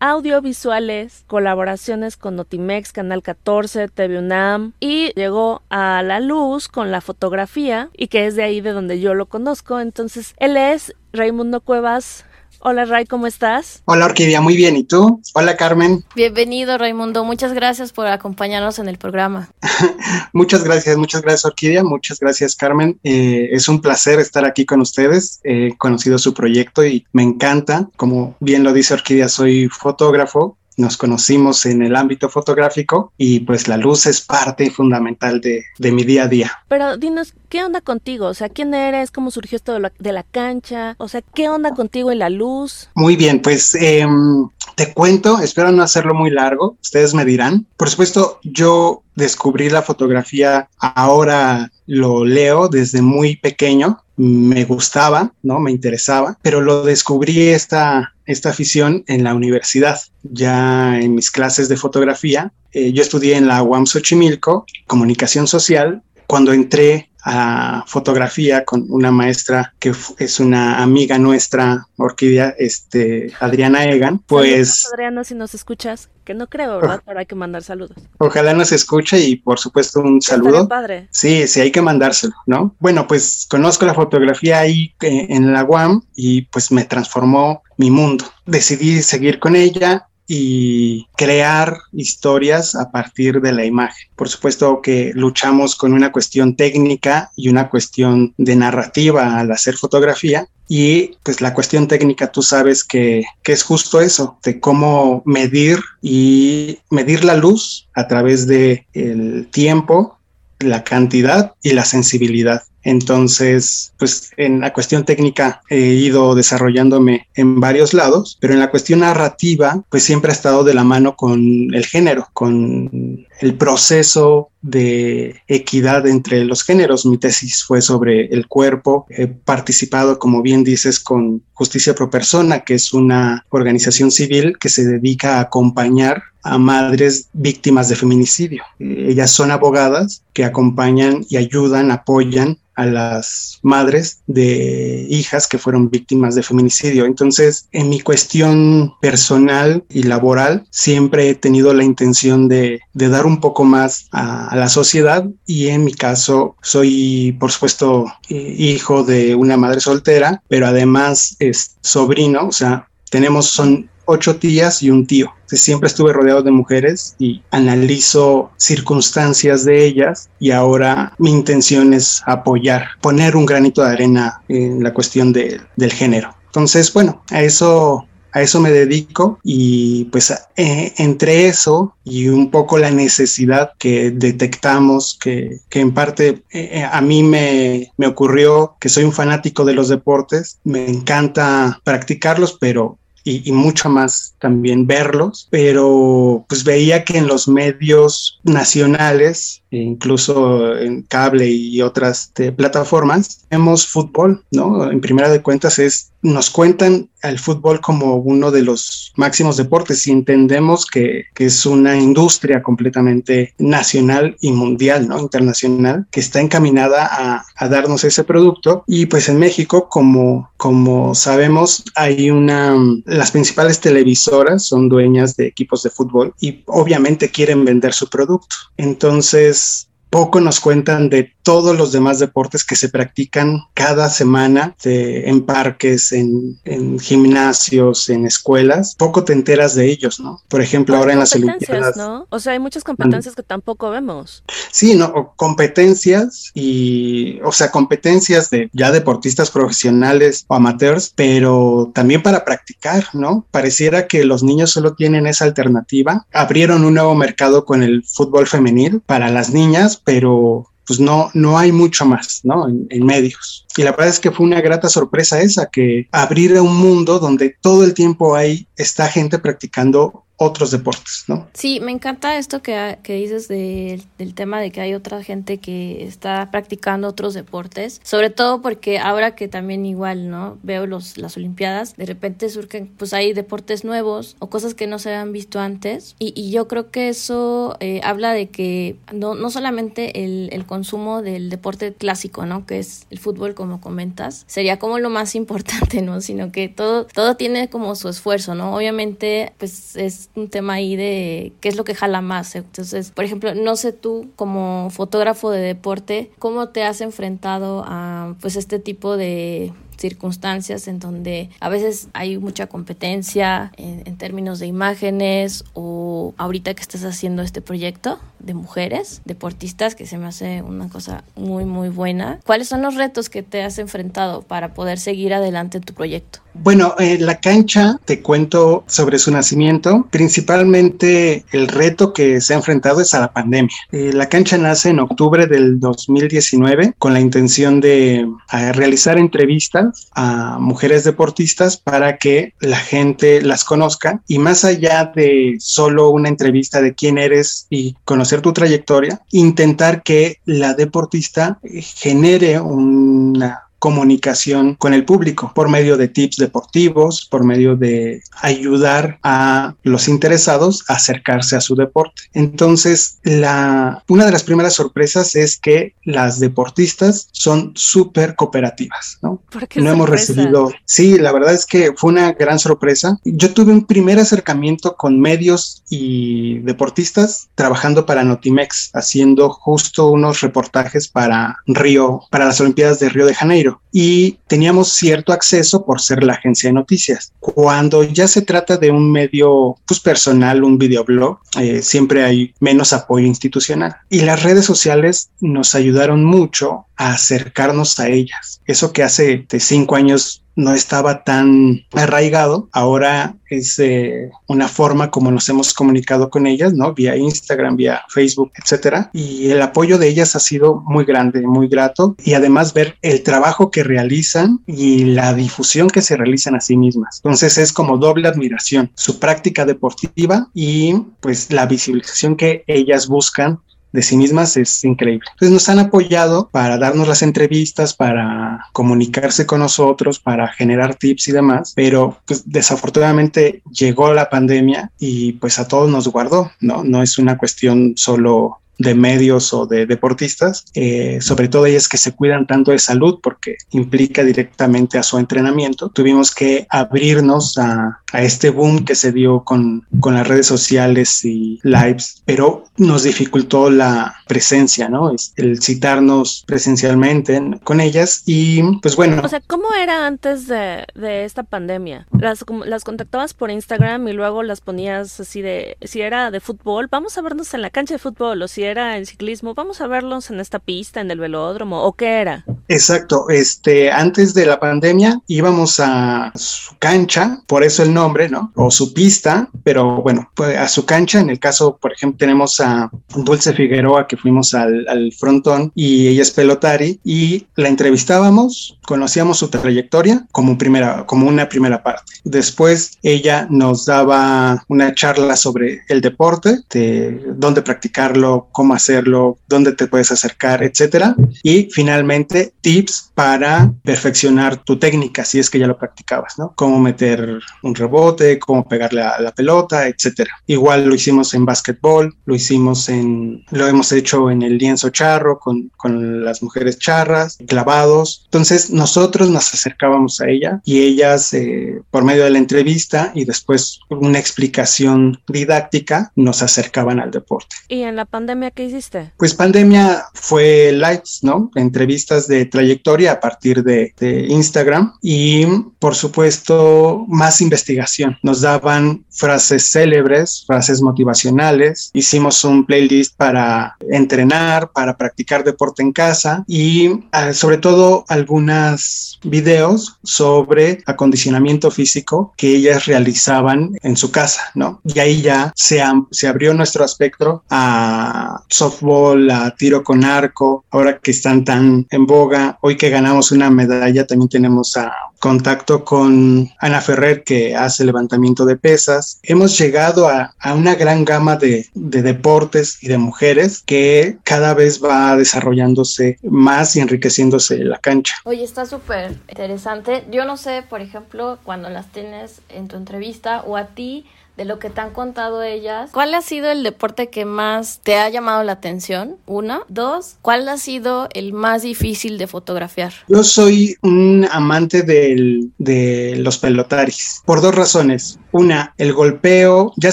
audiovisuales, 0.00 1.24
colaboraciones 1.26 2.16
con 2.16 2.36
Notimex, 2.36 2.92
Canal 2.92 3.22
14, 3.22 3.88
TV 3.88 4.18
UNAM 4.18 4.72
y 4.80 5.12
llegó 5.14 5.62
a 5.68 6.02
la 6.02 6.20
luz 6.20 6.68
con 6.68 6.90
la 6.90 7.00
fotografía 7.00 7.90
y 7.96 8.08
que 8.08 8.26
es 8.26 8.36
de 8.36 8.42
ahí 8.42 8.60
de 8.60 8.72
donde 8.72 9.00
yo 9.00 9.14
lo 9.14 9.26
conozco. 9.26 9.80
Entonces, 9.80 10.34
él 10.38 10.56
es 10.56 10.94
Raimundo 11.12 11.60
Cuevas 11.60 12.24
Hola 12.68 12.84
Ray, 12.84 13.04
¿cómo 13.04 13.28
estás? 13.28 13.80
Hola 13.84 14.06
Orquídea, 14.06 14.40
muy 14.40 14.56
bien. 14.56 14.74
¿Y 14.74 14.82
tú? 14.82 15.22
Hola 15.34 15.56
Carmen. 15.56 16.02
Bienvenido 16.16 16.76
Raimundo, 16.76 17.22
muchas 17.22 17.52
gracias 17.52 17.92
por 17.92 18.08
acompañarnos 18.08 18.80
en 18.80 18.88
el 18.88 18.98
programa. 18.98 19.50
muchas 20.32 20.64
gracias, 20.64 20.96
muchas 20.96 21.22
gracias 21.22 21.44
Orquídea, 21.44 21.84
muchas 21.84 22.18
gracias 22.18 22.56
Carmen. 22.56 22.98
Eh, 23.04 23.50
es 23.52 23.68
un 23.68 23.80
placer 23.80 24.18
estar 24.18 24.44
aquí 24.44 24.66
con 24.66 24.80
ustedes. 24.80 25.38
He 25.44 25.76
conocido 25.78 26.18
su 26.18 26.34
proyecto 26.34 26.84
y 26.84 27.06
me 27.12 27.22
encanta. 27.22 27.88
Como 27.96 28.34
bien 28.40 28.64
lo 28.64 28.72
dice 28.72 28.94
Orquídea, 28.94 29.28
soy 29.28 29.68
fotógrafo 29.68 30.58
nos 30.76 30.96
conocimos 30.96 31.64
en 31.66 31.82
el 31.82 31.96
ámbito 31.96 32.28
fotográfico 32.28 33.12
y 33.16 33.40
pues 33.40 33.68
la 33.68 33.76
luz 33.76 34.06
es 34.06 34.20
parte 34.20 34.70
fundamental 34.70 35.40
de, 35.40 35.64
mi 35.92 36.04
día 36.04 36.24
a 36.24 36.28
día. 36.28 36.52
Pero 36.68 36.96
dinos, 36.96 37.34
¿qué 37.48 37.64
onda 37.64 37.80
contigo? 37.80 38.26
O 38.26 38.34
sea, 38.34 38.48
¿quién 38.48 38.74
eres? 38.74 39.10
¿Cómo 39.10 39.30
surgió 39.30 39.56
esto 39.56 39.78
de 39.98 40.12
la, 40.12 40.22
cancha? 40.22 40.94
O 40.98 41.08
sea, 41.08 41.22
¿qué 41.22 41.48
onda 41.48 41.74
contigo 41.74 42.10
en 42.10 42.18
la 42.18 42.30
luz? 42.30 42.90
Muy 42.94 43.16
bien, 43.16 43.40
pues 43.40 43.74
em, 43.74 44.48
te 44.74 44.92
cuento, 44.92 45.40
espero 45.40 45.72
no 45.72 45.82
hacerlo 45.82 46.14
muy 46.14 46.30
largo, 46.30 46.76
ustedes 46.82 47.14
me 47.14 47.24
dirán. 47.24 47.66
Por 47.76 47.88
supuesto, 47.88 48.40
yo 48.42 49.02
descubrí 49.14 49.70
la 49.70 49.82
fotografía, 49.82 50.68
ahora 50.78 51.70
lo 51.86 52.24
leo 52.24 52.68
desde 52.68 53.02
muy 53.02 53.36
pequeño, 53.36 54.02
me 54.16 54.64
gustaba, 54.64 55.32
¿no? 55.42 55.60
Me 55.60 55.70
interesaba, 55.70 56.38
pero 56.42 56.60
lo 56.60 56.84
descubrí 56.84 57.48
esta, 57.48 58.14
esta 58.26 58.50
afición 58.50 59.04
en 59.06 59.24
la 59.24 59.34
universidad, 59.34 60.00
ya 60.22 60.98
en 60.98 61.14
mis 61.14 61.30
clases 61.30 61.68
de 61.68 61.76
fotografía. 61.76 62.52
Eh, 62.72 62.92
yo 62.92 63.02
estudié 63.02 63.36
en 63.36 63.46
la 63.46 63.62
UAM 63.62 63.86
Xochimilco, 63.86 64.66
comunicación 64.86 65.46
social. 65.46 66.02
Cuando 66.26 66.52
entré 66.52 67.10
a 67.28 67.82
fotografía 67.88 68.64
con 68.64 68.86
una 68.88 69.10
maestra 69.10 69.74
que 69.80 69.92
es 70.18 70.38
una 70.38 70.80
amiga 70.80 71.18
nuestra, 71.18 71.88
Orquídea, 71.96 72.54
este, 72.56 73.32
Adriana 73.40 73.84
Egan, 73.84 74.20
pues... 74.20 74.88
Adriana, 74.92 75.24
si 75.24 75.34
nos 75.34 75.52
escuchas, 75.52 76.08
que 76.24 76.34
no 76.34 76.46
creo, 76.46 76.80
¿verdad? 76.80 77.02
Pero 77.04 77.18
hay 77.18 77.26
que 77.26 77.34
mandar 77.34 77.64
saludos. 77.64 77.96
Ojalá 78.18 78.54
nos 78.54 78.70
escuche 78.70 79.18
y 79.18 79.36
por 79.36 79.58
supuesto 79.58 80.00
un 80.00 80.22
saludo. 80.22 80.68
padre. 80.68 81.08
Sí, 81.10 81.48
sí, 81.48 81.60
hay 81.60 81.72
que 81.72 81.82
mandárselo, 81.82 82.34
¿no? 82.46 82.76
Bueno, 82.78 83.08
pues 83.08 83.46
conozco 83.50 83.86
la 83.86 83.94
fotografía 83.94 84.60
ahí 84.60 84.94
eh, 85.00 85.26
en 85.28 85.52
la 85.52 85.64
UAM 85.64 86.02
y 86.14 86.42
pues 86.42 86.70
me 86.70 86.84
transformó 86.84 87.62
mi 87.76 87.90
mundo. 87.90 88.24
Decidí 88.44 89.02
seguir 89.02 89.40
con 89.40 89.56
ella, 89.56 90.06
y 90.26 91.06
crear 91.16 91.78
historias 91.92 92.74
a 92.74 92.90
partir 92.90 93.40
de 93.40 93.52
la 93.52 93.64
imagen. 93.64 94.08
Por 94.16 94.28
supuesto 94.28 94.80
que 94.82 95.12
luchamos 95.14 95.76
con 95.76 95.92
una 95.92 96.12
cuestión 96.12 96.56
técnica 96.56 97.30
y 97.36 97.48
una 97.48 97.68
cuestión 97.68 98.34
de 98.36 98.56
narrativa 98.56 99.38
al 99.38 99.52
hacer 99.52 99.76
fotografía. 99.76 100.48
Y 100.68 101.16
pues 101.22 101.40
la 101.40 101.54
cuestión 101.54 101.86
técnica 101.86 102.32
tú 102.32 102.42
sabes 102.42 102.82
que, 102.82 103.24
es 103.44 103.62
justo 103.62 104.00
eso, 104.00 104.38
de 104.44 104.58
cómo 104.58 105.22
medir 105.24 105.78
y 106.02 106.78
medir 106.90 107.24
la 107.24 107.36
luz 107.36 107.88
a 107.94 108.08
través 108.08 108.48
de 108.48 108.86
el 108.92 109.48
tiempo, 109.52 110.18
la 110.58 110.82
cantidad 110.82 111.54
y 111.62 111.72
la 111.72 111.84
sensibilidad. 111.84 112.64
Entonces, 112.86 113.92
pues 113.98 114.30
en 114.36 114.60
la 114.60 114.72
cuestión 114.72 115.04
técnica 115.04 115.60
he 115.68 115.80
ido 115.80 116.36
desarrollándome 116.36 117.26
en 117.34 117.58
varios 117.58 117.92
lados, 117.92 118.38
pero 118.40 118.52
en 118.54 118.60
la 118.60 118.70
cuestión 118.70 119.00
narrativa, 119.00 119.82
pues 119.90 120.04
siempre 120.04 120.30
ha 120.30 120.34
estado 120.34 120.62
de 120.62 120.72
la 120.72 120.84
mano 120.84 121.16
con 121.16 121.74
el 121.74 121.84
género, 121.84 122.28
con 122.32 123.26
el 123.40 123.54
proceso 123.54 124.50
de 124.66 125.42
equidad 125.46 126.06
entre 126.06 126.44
los 126.44 126.64
géneros. 126.64 127.06
Mi 127.06 127.18
tesis 127.18 127.64
fue 127.64 127.80
sobre 127.80 128.26
el 128.26 128.48
cuerpo. 128.48 129.06
He 129.08 129.26
participado, 129.26 130.18
como 130.18 130.42
bien 130.42 130.64
dices, 130.64 131.00
con 131.00 131.42
Justicia 131.52 131.94
Pro 131.94 132.10
Persona, 132.10 132.60
que 132.60 132.74
es 132.74 132.92
una 132.92 133.44
organización 133.50 134.10
civil 134.10 134.58
que 134.58 134.68
se 134.68 134.84
dedica 134.84 135.36
a 135.36 135.42
acompañar 135.42 136.22
a 136.42 136.58
madres 136.58 137.28
víctimas 137.32 137.88
de 137.88 137.96
feminicidio. 137.96 138.62
Ellas 138.78 139.30
son 139.30 139.50
abogadas 139.50 140.22
que 140.32 140.44
acompañan 140.44 141.24
y 141.28 141.36
ayudan, 141.36 141.90
apoyan 141.90 142.58
a 142.76 142.86
las 142.86 143.58
madres 143.62 144.20
de 144.26 145.06
hijas 145.08 145.48
que 145.48 145.58
fueron 145.58 145.90
víctimas 145.90 146.34
de 146.34 146.42
feminicidio. 146.42 147.06
Entonces, 147.06 147.68
en 147.72 147.88
mi 147.88 148.00
cuestión 148.00 148.92
personal 149.00 149.82
y 149.88 150.04
laboral, 150.04 150.66
siempre 150.70 151.30
he 151.30 151.34
tenido 151.34 151.72
la 151.72 151.84
intención 151.84 152.48
de, 152.48 152.80
dar 152.92 153.26
un 153.26 153.40
poco 153.40 153.64
más 153.64 154.08
a, 154.12 154.54
la 154.56 154.68
sociedad 154.68 155.26
y 155.46 155.68
en 155.68 155.84
mi 155.84 155.92
caso 155.92 156.56
soy, 156.62 157.36
por 157.38 157.50
supuesto, 157.50 158.06
hijo 158.28 159.04
de 159.04 159.34
una 159.34 159.56
madre 159.56 159.80
soltera, 159.80 160.42
pero 160.48 160.66
además 160.66 161.36
es 161.38 161.76
sobrino, 161.80 162.48
o 162.48 162.52
sea, 162.52 162.88
tenemos, 163.10 163.46
son 163.46 163.88
ocho 164.06 164.36
tías 164.36 164.82
y 164.82 164.90
un 164.90 165.06
tío. 165.06 165.32
Siempre 165.46 165.88
estuve 165.88 166.12
rodeado 166.12 166.42
de 166.42 166.50
mujeres 166.50 167.14
y 167.18 167.42
analizo 167.50 168.50
circunstancias 168.56 169.64
de 169.64 169.84
ellas 169.84 170.28
y 170.40 170.50
ahora 170.50 171.12
mi 171.18 171.30
intención 171.30 171.92
es 171.92 172.22
apoyar, 172.26 172.88
poner 173.00 173.36
un 173.36 173.46
granito 173.46 173.82
de 173.82 173.90
arena 173.90 174.42
en 174.48 174.82
la 174.82 174.92
cuestión 174.92 175.32
del 175.32 175.92
género. 175.92 176.34
Entonces, 176.46 176.92
bueno, 176.92 177.22
a 177.30 177.42
eso 177.42 178.06
a 178.36 178.42
eso 178.42 178.60
me 178.60 178.70
dedico 178.70 179.40
y 179.42 180.04
pues 180.12 180.30
eh, 180.56 180.92
entre 180.98 181.46
eso 181.46 181.96
y 182.04 182.28
un 182.28 182.50
poco 182.50 182.76
la 182.76 182.90
necesidad 182.90 183.70
que 183.78 184.10
detectamos, 184.10 185.18
que, 185.18 185.60
en 185.70 185.94
parte 185.94 186.42
eh, 186.50 186.68
eh, 186.72 186.84
a 186.84 187.00
mí 187.00 187.22
me, 187.22 187.92
me 187.96 188.06
ocurrió 188.06 188.76
que 188.78 188.90
soy 188.90 189.04
un 189.04 189.14
fanático 189.14 189.64
de 189.64 189.72
los 189.72 189.88
deportes, 189.88 190.58
me 190.64 190.86
encanta 190.86 191.80
practicarlos, 191.82 192.58
pero 192.60 192.98
y, 193.26 193.50
mucho 193.50 193.88
más 193.88 194.34
también 194.38 194.86
verlos, 194.86 195.48
pero 195.50 196.44
pues 196.48 196.62
veía 196.62 197.04
que 197.04 197.18
en 197.18 197.26
los 197.26 197.48
medios 197.48 198.38
nacionales, 198.44 199.62
e 199.72 199.78
incluso 199.78 200.76
en 200.76 201.02
cable 201.02 201.48
y 201.48 201.82
otras 201.82 202.32
plataformas, 202.56 203.44
vemos 203.50 203.88
fútbol, 203.88 204.44
¿no? 204.52 204.90
En 204.90 205.00
primera 205.00 205.28
de 205.28 205.42
cuentas 205.42 205.80
es, 205.80 206.12
nos 206.26 206.50
cuentan 206.50 207.08
al 207.22 207.38
fútbol 207.38 207.80
como 207.80 208.16
uno 208.16 208.50
de 208.50 208.62
los 208.62 209.12
máximos 209.16 209.56
deportes 209.56 210.06
y 210.06 210.12
entendemos 210.12 210.86
que, 210.86 211.26
es 211.36 211.64
una 211.64 211.96
industria 211.96 212.62
completamente 212.62 213.54
nacional 213.58 214.36
y 214.40 214.50
mundial, 214.50 215.06
¿no? 215.06 215.18
Internacional, 215.20 216.06
que 216.10 216.18
está 216.18 216.40
encaminada 216.40 217.06
a, 217.06 217.44
a, 217.56 217.68
darnos 217.68 218.02
ese 218.02 218.24
producto. 218.24 218.82
Y 218.88 219.06
pues 219.06 219.28
en 219.28 219.38
México, 219.38 219.88
como, 219.88 220.50
como 220.56 221.14
sabemos, 221.14 221.84
hay 221.94 222.30
una, 222.30 222.74
las 223.04 223.30
principales 223.30 223.80
televisoras 223.80 224.66
son 224.66 224.88
dueñas 224.88 225.36
de 225.36 225.46
equipos 225.46 225.84
de 225.84 225.90
fútbol 225.90 226.34
y 226.40 226.64
obviamente 226.66 227.30
quieren 227.30 227.64
vender 227.64 227.92
su 227.92 228.08
producto. 228.08 228.56
Entonces, 228.76 229.85
poco 230.10 230.40
nos 230.40 230.60
cuentan 230.60 231.10
de 231.10 231.32
todos 231.46 231.76
los 231.76 231.92
demás 231.92 232.18
deportes 232.18 232.64
que 232.64 232.74
se 232.74 232.88
practican 232.88 233.62
cada 233.72 234.08
semana 234.08 234.74
en 234.82 235.42
parques, 235.44 236.10
en, 236.10 236.58
gimnasios, 236.98 238.08
en 238.08 238.26
escuelas. 238.26 238.96
Poco 238.96 239.22
te 239.22 239.32
enteras 239.32 239.76
de 239.76 239.88
ellos, 239.88 240.18
¿no? 240.18 240.42
Por 240.48 240.60
ejemplo, 240.60 240.96
ahora 240.96 241.12
en 241.12 241.20
las 241.20 241.36
Olimpiadas. 241.36 241.96
¿no? 241.96 242.26
O 242.30 242.40
sea, 242.40 242.54
hay 242.54 242.58
muchas 242.58 242.82
competencias 242.82 243.36
que 243.36 243.44
tampoco 243.44 243.90
vemos. 243.90 244.42
Sí, 244.72 244.94
no, 244.94 245.34
competencias 245.36 246.50
y, 246.52 247.38
o 247.44 247.52
sea, 247.52 247.70
competencias 247.70 248.50
de 248.50 248.68
ya 248.72 248.90
deportistas 248.90 249.52
profesionales 249.52 250.44
o 250.48 250.56
amateurs, 250.56 251.12
pero 251.14 251.92
también 251.94 252.24
para 252.24 252.44
practicar, 252.44 253.04
¿no? 253.12 253.46
Pareciera 253.52 254.08
que 254.08 254.24
los 254.24 254.42
niños 254.42 254.72
solo 254.72 254.94
tienen 254.94 255.28
esa 255.28 255.44
alternativa. 255.44 256.26
Abrieron 256.32 256.84
un 256.84 256.94
nuevo 256.94 257.14
mercado 257.14 257.64
con 257.64 257.84
el 257.84 258.02
fútbol 258.04 258.48
femenil 258.48 259.00
para 259.06 259.30
las 259.30 259.50
niñas, 259.50 259.95
pero 260.04 260.66
pues 260.86 261.00
no, 261.00 261.30
no 261.34 261.58
hay 261.58 261.72
mucho 261.72 262.06
más, 262.06 262.40
¿no? 262.44 262.68
En, 262.68 263.04
medios. 263.04 263.66
Y 263.76 263.82
la 263.82 263.90
verdad 263.90 264.08
es 264.08 264.20
que 264.20 264.30
fue 264.30 264.46
una 264.46 264.60
grata 264.60 264.88
sorpresa 264.88 265.40
esa, 265.40 265.66
que 265.66 266.08
abrir 266.12 266.52
un 266.60 266.76
mundo 266.76 267.18
donde 267.18 267.56
todo 267.60 267.82
el 267.82 267.92
tiempo 267.92 268.36
hay, 268.36 268.68
esta 268.76 269.08
gente 269.08 269.38
practicando 269.38 270.25
otros 270.36 270.70
deportes, 270.70 271.24
¿no? 271.28 271.48
Sí, 271.54 271.80
me 271.80 271.92
encanta 271.92 272.36
esto 272.36 272.62
que, 272.62 272.98
que 273.02 273.14
dices 273.14 273.48
del 273.48 274.34
tema 274.34 274.60
de 274.60 274.70
que 274.70 274.80
hay 274.80 274.94
otra 274.94 275.22
gente 275.22 275.58
que 275.58 276.04
está 276.04 276.50
practicando 276.50 277.08
otros 277.08 277.32
deportes, 277.34 278.00
sobre 278.04 278.30
todo 278.30 278.60
porque 278.60 278.98
ahora 278.98 279.34
que 279.34 279.48
también 279.48 279.86
igual, 279.86 280.30
¿no? 280.30 280.58
Veo 280.62 280.86
los, 280.86 281.16
las 281.16 281.36
Olimpiadas, 281.36 281.96
de 281.96 282.04
repente 282.04 282.48
surgen, 282.50 282.92
pues 282.98 283.14
hay 283.14 283.32
deportes 283.32 283.84
nuevos 283.84 284.36
o 284.38 284.48
cosas 284.48 284.74
que 284.74 284.86
no 284.86 284.98
se 284.98 285.10
habían 285.10 285.32
visto 285.32 285.58
antes 285.58 286.14
y, 286.18 286.32
y 286.36 286.50
yo 286.50 286.68
creo 286.68 286.90
que 286.90 287.08
eso 287.08 287.76
eh, 287.80 288.00
habla 288.04 288.32
de 288.32 288.48
que 288.50 288.96
no, 289.12 289.34
no 289.34 289.50
solamente 289.50 290.24
el, 290.24 290.50
el 290.52 290.66
consumo 290.66 291.22
del 291.22 291.48
deporte 291.48 291.94
clásico, 291.94 292.44
¿no? 292.44 292.66
Que 292.66 292.78
es 292.78 293.06
el 293.10 293.18
fútbol, 293.18 293.54
como 293.54 293.80
comentas, 293.80 294.44
sería 294.46 294.78
como 294.78 294.98
lo 294.98 295.08
más 295.08 295.34
importante, 295.34 296.02
¿no? 296.02 296.20
Sino 296.20 296.52
que 296.52 296.68
todo, 296.68 297.06
todo 297.06 297.36
tiene 297.36 297.70
como 297.70 297.94
su 297.94 298.08
esfuerzo, 298.08 298.54
¿no? 298.54 298.74
Obviamente, 298.74 299.52
pues 299.58 299.96
es 299.96 300.25
un 300.36 300.48
tema 300.48 300.74
ahí 300.74 300.96
de 300.96 301.52
qué 301.60 301.68
es 301.68 301.76
lo 301.76 301.84
que 301.84 301.94
jala 301.94 302.20
más. 302.20 302.54
Entonces, 302.54 303.10
por 303.10 303.24
ejemplo, 303.24 303.54
no 303.54 303.76
sé 303.76 303.92
tú 303.92 304.30
como 304.36 304.90
fotógrafo 304.90 305.50
de 305.50 305.60
deporte, 305.60 306.30
¿cómo 306.38 306.68
te 306.68 306.84
has 306.84 307.00
enfrentado 307.00 307.84
a 307.86 308.34
pues 308.40 308.56
este 308.56 308.78
tipo 308.78 309.16
de 309.16 309.72
circunstancias 309.98 310.88
en 310.88 310.98
donde 310.98 311.50
a 311.60 311.68
veces 311.68 312.08
hay 312.12 312.38
mucha 312.38 312.66
competencia 312.66 313.72
en, 313.76 314.16
términos 314.16 314.58
de 314.58 314.66
imágenes 314.66 315.64
o 315.74 316.34
ahorita 316.38 316.74
que 316.74 316.80
estás 316.82 317.04
haciendo 317.04 317.42
este 317.42 317.60
proyecto 317.60 318.18
de 318.38 318.54
mujeres 318.54 319.20
deportistas 319.24 319.94
que 319.94 320.06
se 320.06 320.16
me 320.16 320.26
hace 320.26 320.62
una 320.62 320.88
cosa 320.88 321.24
muy 321.34 321.64
muy 321.64 321.88
buena. 321.88 322.40
¿Cuáles 322.46 322.68
son 322.68 322.82
los 322.82 322.94
retos 322.94 323.28
que 323.28 323.42
te 323.42 323.62
has 323.62 323.78
enfrentado 323.78 324.42
para 324.42 324.74
poder 324.74 324.98
seguir 324.98 325.34
adelante 325.34 325.78
en 325.78 325.84
tu 325.84 325.92
proyecto? 325.92 326.40
Bueno, 326.62 326.94
eh, 326.98 327.18
la 327.20 327.40
cancha, 327.40 328.00
te 328.04 328.22
cuento 328.22 328.84
sobre 328.86 329.18
su 329.18 329.30
nacimiento. 329.30 330.06
Principalmente 330.10 331.44
el 331.52 331.68
reto 331.68 332.12
que 332.12 332.40
se 332.40 332.54
ha 332.54 332.56
enfrentado 332.56 333.00
es 333.00 333.14
a 333.14 333.20
la 333.20 333.32
pandemia. 333.32 333.76
Eh, 333.92 334.12
la 334.12 334.28
cancha 334.28 334.58
nace 334.58 334.90
en 334.90 335.00
octubre 335.00 335.46
del 335.46 335.78
2019 335.78 336.94
con 336.98 337.12
la 337.12 337.20
intención 337.20 337.80
de 337.80 338.26
realizar 338.74 339.18
entrevistas 339.18 340.08
a 340.12 340.58
mujeres 340.58 341.04
deportistas 341.04 341.76
para 341.76 342.16
que 342.16 342.54
la 342.60 342.78
gente 342.78 343.42
las 343.42 343.64
conozca 343.64 344.22
y 344.26 344.38
más 344.38 344.64
allá 344.64 345.12
de 345.14 345.56
solo 345.60 346.10
una 346.10 346.28
entrevista 346.28 346.80
de 346.80 346.94
quién 346.94 347.18
eres 347.18 347.66
y 347.70 347.96
conocer 348.04 348.40
tu 348.40 348.52
trayectoria, 348.52 349.20
intentar 349.30 350.02
que 350.02 350.40
la 350.44 350.74
deportista 350.74 351.58
genere 351.62 352.60
una 352.60 353.65
comunicación 353.78 354.74
con 354.74 354.94
el 354.94 355.04
público 355.04 355.52
por 355.54 355.68
medio 355.68 355.96
de 355.96 356.08
tips 356.08 356.36
deportivos, 356.36 357.26
por 357.30 357.44
medio 357.44 357.76
de 357.76 358.22
ayudar 358.40 359.18
a 359.22 359.74
los 359.82 360.08
interesados 360.08 360.84
a 360.88 360.94
acercarse 360.94 361.56
a 361.56 361.60
su 361.60 361.74
deporte. 361.74 362.22
Entonces, 362.32 363.18
la, 363.22 364.02
una 364.08 364.24
de 364.24 364.32
las 364.32 364.42
primeras 364.42 364.74
sorpresas 364.74 365.36
es 365.36 365.58
que 365.58 365.94
las 366.04 366.40
deportistas 366.40 367.28
son 367.32 367.72
súper 367.74 368.34
cooperativas, 368.34 369.18
¿no? 369.22 369.42
No 369.76 369.90
hemos 369.90 370.08
recibido, 370.08 370.72
sí, 370.84 371.18
la 371.18 371.32
verdad 371.32 371.54
es 371.54 371.66
que 371.66 371.92
fue 371.96 372.10
una 372.10 372.32
gran 372.32 372.58
sorpresa. 372.58 373.18
Yo 373.24 373.52
tuve 373.52 373.72
un 373.72 373.86
primer 373.86 374.18
acercamiento 374.18 374.96
con 374.96 375.20
medios 375.20 375.82
y 375.88 376.58
deportistas 376.60 377.48
trabajando 377.54 378.06
para 378.06 378.24
Notimex, 378.24 378.90
haciendo 378.94 379.50
justo 379.50 380.08
unos 380.08 380.40
reportajes 380.40 381.08
para 381.08 381.58
Río, 381.66 382.22
para 382.30 382.46
las 382.46 382.60
Olimpiadas 382.60 382.98
de 383.00 383.08
Río 383.08 383.26
de 383.26 383.34
Janeiro 383.34 383.75
y 383.92 384.38
teníamos 384.46 384.92
cierto 384.92 385.32
acceso 385.32 385.84
por 385.84 386.00
ser 386.00 386.22
la 386.22 386.34
agencia 386.34 386.68
de 386.68 386.74
noticias. 386.74 387.32
Cuando 387.40 388.02
ya 388.02 388.28
se 388.28 388.42
trata 388.42 388.76
de 388.76 388.90
un 388.90 389.10
medio 389.10 389.76
pues, 389.86 390.00
personal, 390.00 390.64
un 390.64 390.78
videoblog, 390.78 391.38
eh, 391.58 391.82
siempre 391.82 392.24
hay 392.24 392.54
menos 392.60 392.92
apoyo 392.92 393.26
institucional. 393.26 393.96
Y 394.10 394.20
las 394.20 394.42
redes 394.42 394.64
sociales 394.64 395.30
nos 395.40 395.74
ayudaron 395.74 396.24
mucho 396.24 396.86
a 396.96 397.12
acercarnos 397.12 397.98
a 397.98 398.08
ellas. 398.08 398.60
Eso 398.66 398.92
que 398.92 399.02
hace 399.02 399.46
de 399.48 399.60
cinco 399.60 399.96
años 399.96 400.42
no 400.56 400.72
estaba 400.72 401.22
tan 401.22 401.84
arraigado, 401.92 402.68
ahora 402.72 403.36
es 403.48 403.78
eh, 403.78 404.30
una 404.48 404.68
forma 404.68 405.10
como 405.10 405.30
nos 405.30 405.48
hemos 405.48 405.72
comunicado 405.72 406.30
con 406.30 406.46
ellas, 406.46 406.72
¿no? 406.72 406.94
Vía 406.94 407.16
Instagram, 407.16 407.76
vía 407.76 408.02
Facebook, 408.08 408.52
etcétera. 408.60 409.10
Y 409.12 409.50
el 409.50 409.62
apoyo 409.62 409.98
de 409.98 410.08
ellas 410.08 410.34
ha 410.34 410.40
sido 410.40 410.82
muy 410.86 411.04
grande, 411.04 411.42
muy 411.42 411.68
grato. 411.68 412.16
Y 412.24 412.34
además 412.34 412.74
ver 412.74 412.96
el 413.02 413.22
trabajo 413.22 413.70
que 413.70 413.84
realizan 413.84 414.60
y 414.66 415.04
la 415.04 415.34
difusión 415.34 415.88
que 415.88 416.02
se 416.02 416.16
realizan 416.16 416.56
a 416.56 416.60
sí 416.60 416.76
mismas. 416.76 417.20
Entonces 417.22 417.58
es 417.58 417.72
como 417.72 417.98
doble 417.98 418.26
admiración, 418.26 418.90
su 418.94 419.18
práctica 419.20 419.64
deportiva 419.64 420.48
y 420.54 420.94
pues 421.20 421.52
la 421.52 421.66
visibilización 421.66 422.36
que 422.36 422.64
ellas 422.66 423.06
buscan 423.06 423.60
de 423.96 424.02
sí 424.02 424.16
mismas 424.16 424.56
es 424.56 424.84
increíble. 424.84 425.26
Entonces 425.32 425.52
nos 425.52 425.68
han 425.70 425.78
apoyado 425.78 426.48
para 426.52 426.76
darnos 426.76 427.08
las 427.08 427.22
entrevistas, 427.22 427.94
para 427.94 428.66
comunicarse 428.72 429.46
con 429.46 429.60
nosotros, 429.60 430.20
para 430.20 430.48
generar 430.48 430.94
tips 430.94 431.28
y 431.28 431.32
demás, 431.32 431.72
pero 431.74 432.18
pues 432.26 432.42
desafortunadamente 432.44 433.62
llegó 433.72 434.12
la 434.12 434.28
pandemia 434.28 434.92
y 434.98 435.32
pues 435.32 435.58
a 435.58 435.66
todos 435.66 435.90
nos 435.90 436.08
guardó, 436.08 436.52
¿no? 436.60 436.84
No 436.84 437.02
es 437.02 437.16
una 437.16 437.38
cuestión 437.38 437.94
solo 437.96 438.60
de 438.78 438.94
medios 438.94 439.52
o 439.52 439.66
de 439.66 439.86
deportistas, 439.86 440.64
eh, 440.74 441.18
sobre 441.20 441.48
todo 441.48 441.66
ellas 441.66 441.88
que 441.88 441.96
se 441.96 442.12
cuidan 442.12 442.46
tanto 442.46 442.70
de 442.70 442.78
salud 442.78 443.18
porque 443.22 443.56
implica 443.70 444.22
directamente 444.22 444.98
a 444.98 445.02
su 445.02 445.18
entrenamiento, 445.18 445.88
tuvimos 445.88 446.34
que 446.34 446.66
abrirnos 446.70 447.58
a, 447.58 448.00
a 448.12 448.22
este 448.22 448.50
boom 448.50 448.84
que 448.84 448.94
se 448.94 449.12
dio 449.12 449.44
con, 449.44 449.86
con, 450.00 450.14
las 450.14 450.26
redes 450.26 450.46
sociales 450.46 451.24
y 451.24 451.58
lives, 451.62 452.22
pero 452.24 452.64
nos 452.76 453.02
dificultó 453.02 453.70
la 453.70 454.16
presencia, 454.26 454.88
¿no? 454.88 455.12
El 455.36 455.62
citarnos 455.62 456.44
presencialmente 456.46 457.40
con 457.64 457.80
ellas 457.80 458.22
y 458.26 458.62
pues 458.80 458.96
bueno. 458.96 459.20
O 459.22 459.28
sea, 459.28 459.40
¿cómo 459.46 459.74
era 459.74 460.06
antes 460.06 460.46
de, 460.46 460.86
de 460.94 461.24
esta 461.24 461.42
pandemia? 461.42 462.06
Las, 462.18 462.44
las 462.64 462.84
contactabas 462.84 463.34
por 463.34 463.50
Instagram 463.50 464.08
y 464.08 464.12
luego 464.12 464.42
las 464.42 464.60
ponías 464.60 465.20
así 465.20 465.42
de, 465.42 465.76
si 465.82 466.00
era 466.00 466.30
de 466.30 466.40
fútbol, 466.40 466.88
vamos 466.90 467.18
a 467.18 467.22
vernos 467.22 467.52
en 467.54 467.62
la 467.62 467.70
cancha 467.70 467.94
de 467.94 467.98
fútbol 467.98 468.42
o 468.42 468.48
si 468.48 468.65
era 468.66 468.96
en 468.96 469.06
ciclismo, 469.06 469.54
vamos 469.54 469.80
a 469.80 469.86
verlos 469.86 470.30
en 470.30 470.40
esta 470.40 470.58
pista, 470.58 471.00
en 471.00 471.10
el 471.10 471.18
velódromo, 471.18 471.82
¿o 471.82 471.92
qué 471.92 472.20
era? 472.20 472.44
Exacto, 472.68 473.28
este, 473.28 473.90
antes 473.90 474.34
de 474.34 474.46
la 474.46 474.58
pandemia 474.58 475.20
íbamos 475.26 475.80
a 475.80 476.32
su 476.34 476.76
cancha, 476.78 477.40
por 477.46 477.62
eso 477.62 477.82
el 477.82 477.94
nombre, 477.94 478.28
¿no? 478.28 478.52
O 478.54 478.70
su 478.70 478.92
pista, 478.92 479.48
pero 479.62 480.02
bueno, 480.02 480.30
pues 480.34 480.56
a 480.56 480.68
su 480.68 480.84
cancha, 480.84 481.20
en 481.20 481.30
el 481.30 481.38
caso, 481.38 481.76
por 481.76 481.92
ejemplo, 481.92 482.18
tenemos 482.18 482.60
a 482.60 482.90
Dulce 483.14 483.52
Figueroa, 483.52 484.06
que 484.06 484.16
fuimos 484.16 484.54
al, 484.54 484.86
al 484.88 485.12
frontón 485.12 485.72
y 485.74 486.08
ella 486.08 486.22
es 486.22 486.30
pelotari, 486.30 487.00
y 487.04 487.46
la 487.56 487.68
entrevistábamos, 487.68 488.78
conocíamos 488.84 489.38
su 489.38 489.48
trayectoria 489.48 490.26
como, 490.32 490.58
primera, 490.58 491.06
como 491.06 491.28
una 491.28 491.48
primera 491.48 491.82
parte. 491.82 492.12
Después 492.24 492.98
ella 493.02 493.46
nos 493.50 493.86
daba 493.86 494.64
una 494.68 494.94
charla 494.94 495.36
sobre 495.36 495.82
el 495.88 496.00
deporte, 496.00 496.60
de 496.70 497.22
dónde 497.36 497.62
practicarlo, 497.62 498.48
cómo 498.56 498.72
hacerlo, 498.72 499.36
dónde 499.46 499.72
te 499.72 499.86
puedes 499.86 500.10
acercar, 500.10 500.62
etcétera. 500.62 501.14
Y 501.42 501.68
finalmente, 501.70 502.54
tips 502.62 503.12
para 503.14 503.70
perfeccionar 503.84 504.56
tu 504.56 504.78
técnica, 504.78 505.26
si 505.26 505.38
es 505.38 505.50
que 505.50 505.58
ya 505.58 505.66
lo 505.66 505.76
practicabas, 505.76 506.38
¿no? 506.38 506.54
Cómo 506.56 506.78
meter 506.78 507.38
un 507.62 507.74
rebote, 507.74 508.38
cómo 508.38 508.66
pegarle 508.66 509.02
a 509.02 509.20
la 509.20 509.32
pelota, 509.32 509.86
etcétera. 509.86 510.30
Igual 510.46 510.86
lo 510.86 510.94
hicimos 510.94 511.34
en 511.34 511.44
básquetbol, 511.44 512.16
lo 512.24 512.34
hicimos 512.34 512.88
en, 512.88 513.44
lo 513.50 513.66
hemos 513.66 513.92
hecho 513.92 514.30
en 514.30 514.40
el 514.40 514.56
lienzo 514.56 514.88
charro 514.88 515.38
con, 515.38 515.70
con 515.76 516.24
las 516.24 516.42
mujeres 516.42 516.78
charras, 516.78 517.36
clavados. 517.46 518.22
Entonces, 518.24 518.70
nosotros 518.70 519.28
nos 519.28 519.52
acercábamos 519.52 520.18
a 520.22 520.30
ella 520.30 520.62
y 520.64 520.80
ellas, 520.80 521.34
eh, 521.34 521.82
por 521.90 522.04
medio 522.04 522.24
de 522.24 522.30
la 522.30 522.38
entrevista 522.38 523.12
y 523.14 523.26
después 523.26 523.80
una 523.90 524.18
explicación 524.18 525.20
didáctica, 525.28 526.10
nos 526.16 526.40
acercaban 526.40 527.00
al 527.00 527.10
deporte. 527.10 527.54
¿Y 527.68 527.82
en 527.82 527.96
la 527.96 528.06
pandemia 528.06 528.45
qué 528.50 528.64
hiciste? 528.64 529.12
Pues 529.16 529.34
pandemia 529.34 530.04
fue 530.14 530.72
lives, 530.72 531.20
¿no? 531.22 531.50
Entrevistas 531.54 532.26
de 532.28 532.46
trayectoria 532.46 533.12
a 533.12 533.20
partir 533.20 533.62
de, 533.62 533.94
Instagram 534.28 534.94
y, 535.02 535.46
por 535.78 535.94
supuesto, 535.94 537.04
más 537.08 537.40
investigación. 537.40 538.18
Nos 538.22 538.40
daban 538.40 539.04
frases 539.10 539.70
célebres, 539.70 540.44
frases 540.46 540.82
motivacionales. 540.82 541.90
Hicimos 541.92 542.44
un 542.44 542.66
playlist 542.66 543.16
para 543.16 543.76
entrenar, 543.90 544.70
para 544.72 544.96
practicar 544.96 545.44
deporte 545.44 545.82
en 545.82 545.92
casa 545.92 546.44
y 546.46 546.88
uh, 546.88 547.32
sobre 547.32 547.58
todo 547.58 548.04
algunas 548.08 549.18
videos 549.24 549.98
sobre 550.02 550.82
acondicionamiento 550.86 551.70
físico 551.70 552.32
que 552.36 552.56
ellas 552.56 552.86
realizaban 552.86 553.72
en 553.82 553.96
su 553.96 554.10
casa, 554.10 554.50
¿no? 554.54 554.80
Y 554.84 554.98
ahí 554.98 555.22
ya 555.22 555.52
se, 555.54 555.82
se 556.10 556.28
abrió 556.28 556.54
nuestro 556.54 556.84
aspecto 556.84 557.44
a 557.50 558.35
softball, 558.48 559.30
a 559.30 559.54
tiro 559.56 559.82
con 559.82 560.04
arco, 560.04 560.64
ahora 560.70 560.98
que 560.98 561.10
están 561.10 561.44
tan 561.44 561.86
en 561.90 562.06
boga, 562.06 562.58
hoy 562.60 562.76
que 562.76 562.90
ganamos 562.90 563.32
una 563.32 563.50
medalla 563.50 564.06
también 564.06 564.28
tenemos 564.28 564.76
a 564.76 564.92
contacto 565.18 565.84
con 565.84 566.50
Ana 566.60 566.80
Ferrer 566.80 567.24
que 567.24 567.56
hace 567.56 567.84
levantamiento 567.84 568.44
de 568.44 568.56
pesas. 568.56 569.18
Hemos 569.22 569.58
llegado 569.58 570.08
a, 570.08 570.34
una 570.54 570.74
gran 570.74 571.04
gama 571.04 571.36
de, 571.36 571.66
de, 571.74 572.02
deportes 572.02 572.82
y 572.82 572.88
de 572.88 572.98
mujeres 572.98 573.62
que 573.64 574.18
cada 574.24 574.54
vez 574.54 574.82
va 574.82 575.16
desarrollándose 575.16 576.18
más 576.22 576.76
y 576.76 576.80
enriqueciéndose 576.80 577.58
la 577.58 577.78
cancha. 577.78 578.14
Oye, 578.24 578.44
está 578.44 578.66
súper 578.66 579.16
interesante. 579.28 580.04
Yo 580.10 580.24
no 580.24 580.36
sé, 580.36 580.62
por 580.68 580.80
ejemplo, 580.80 581.38
cuando 581.42 581.68
las 581.70 581.90
tienes 581.92 582.40
en 582.48 582.68
tu 582.68 582.76
entrevista 582.76 583.42
o 583.42 583.56
a 583.56 583.66
ti, 583.68 584.06
de 584.36 584.44
lo 584.44 584.58
que 584.58 584.70
te 584.70 584.80
han 584.80 584.92
contado 584.92 585.42
ellas, 585.42 585.90
¿cuál 585.92 586.14
ha 586.14 586.22
sido 586.22 586.50
el 586.50 586.62
deporte 586.62 587.08
que 587.08 587.24
más 587.24 587.80
te 587.82 587.96
ha 587.96 588.08
llamado 588.08 588.42
la 588.44 588.52
atención? 588.52 589.16
Una. 589.26 589.60
Dos, 589.68 590.16
¿cuál 590.22 590.48
ha 590.48 590.58
sido 590.58 591.08
el 591.14 591.32
más 591.32 591.62
difícil 591.62 592.18
de 592.18 592.26
fotografiar? 592.26 592.92
Yo 593.08 593.22
soy 593.22 593.76
un 593.82 594.26
amante 594.30 594.82
del, 594.82 595.50
de 595.58 596.16
los 596.18 596.38
pelotaris 596.38 597.22
por 597.24 597.40
dos 597.40 597.54
razones. 597.54 598.18
Una, 598.32 598.74
el 598.76 598.92
golpeo, 598.92 599.72
ya 599.76 599.92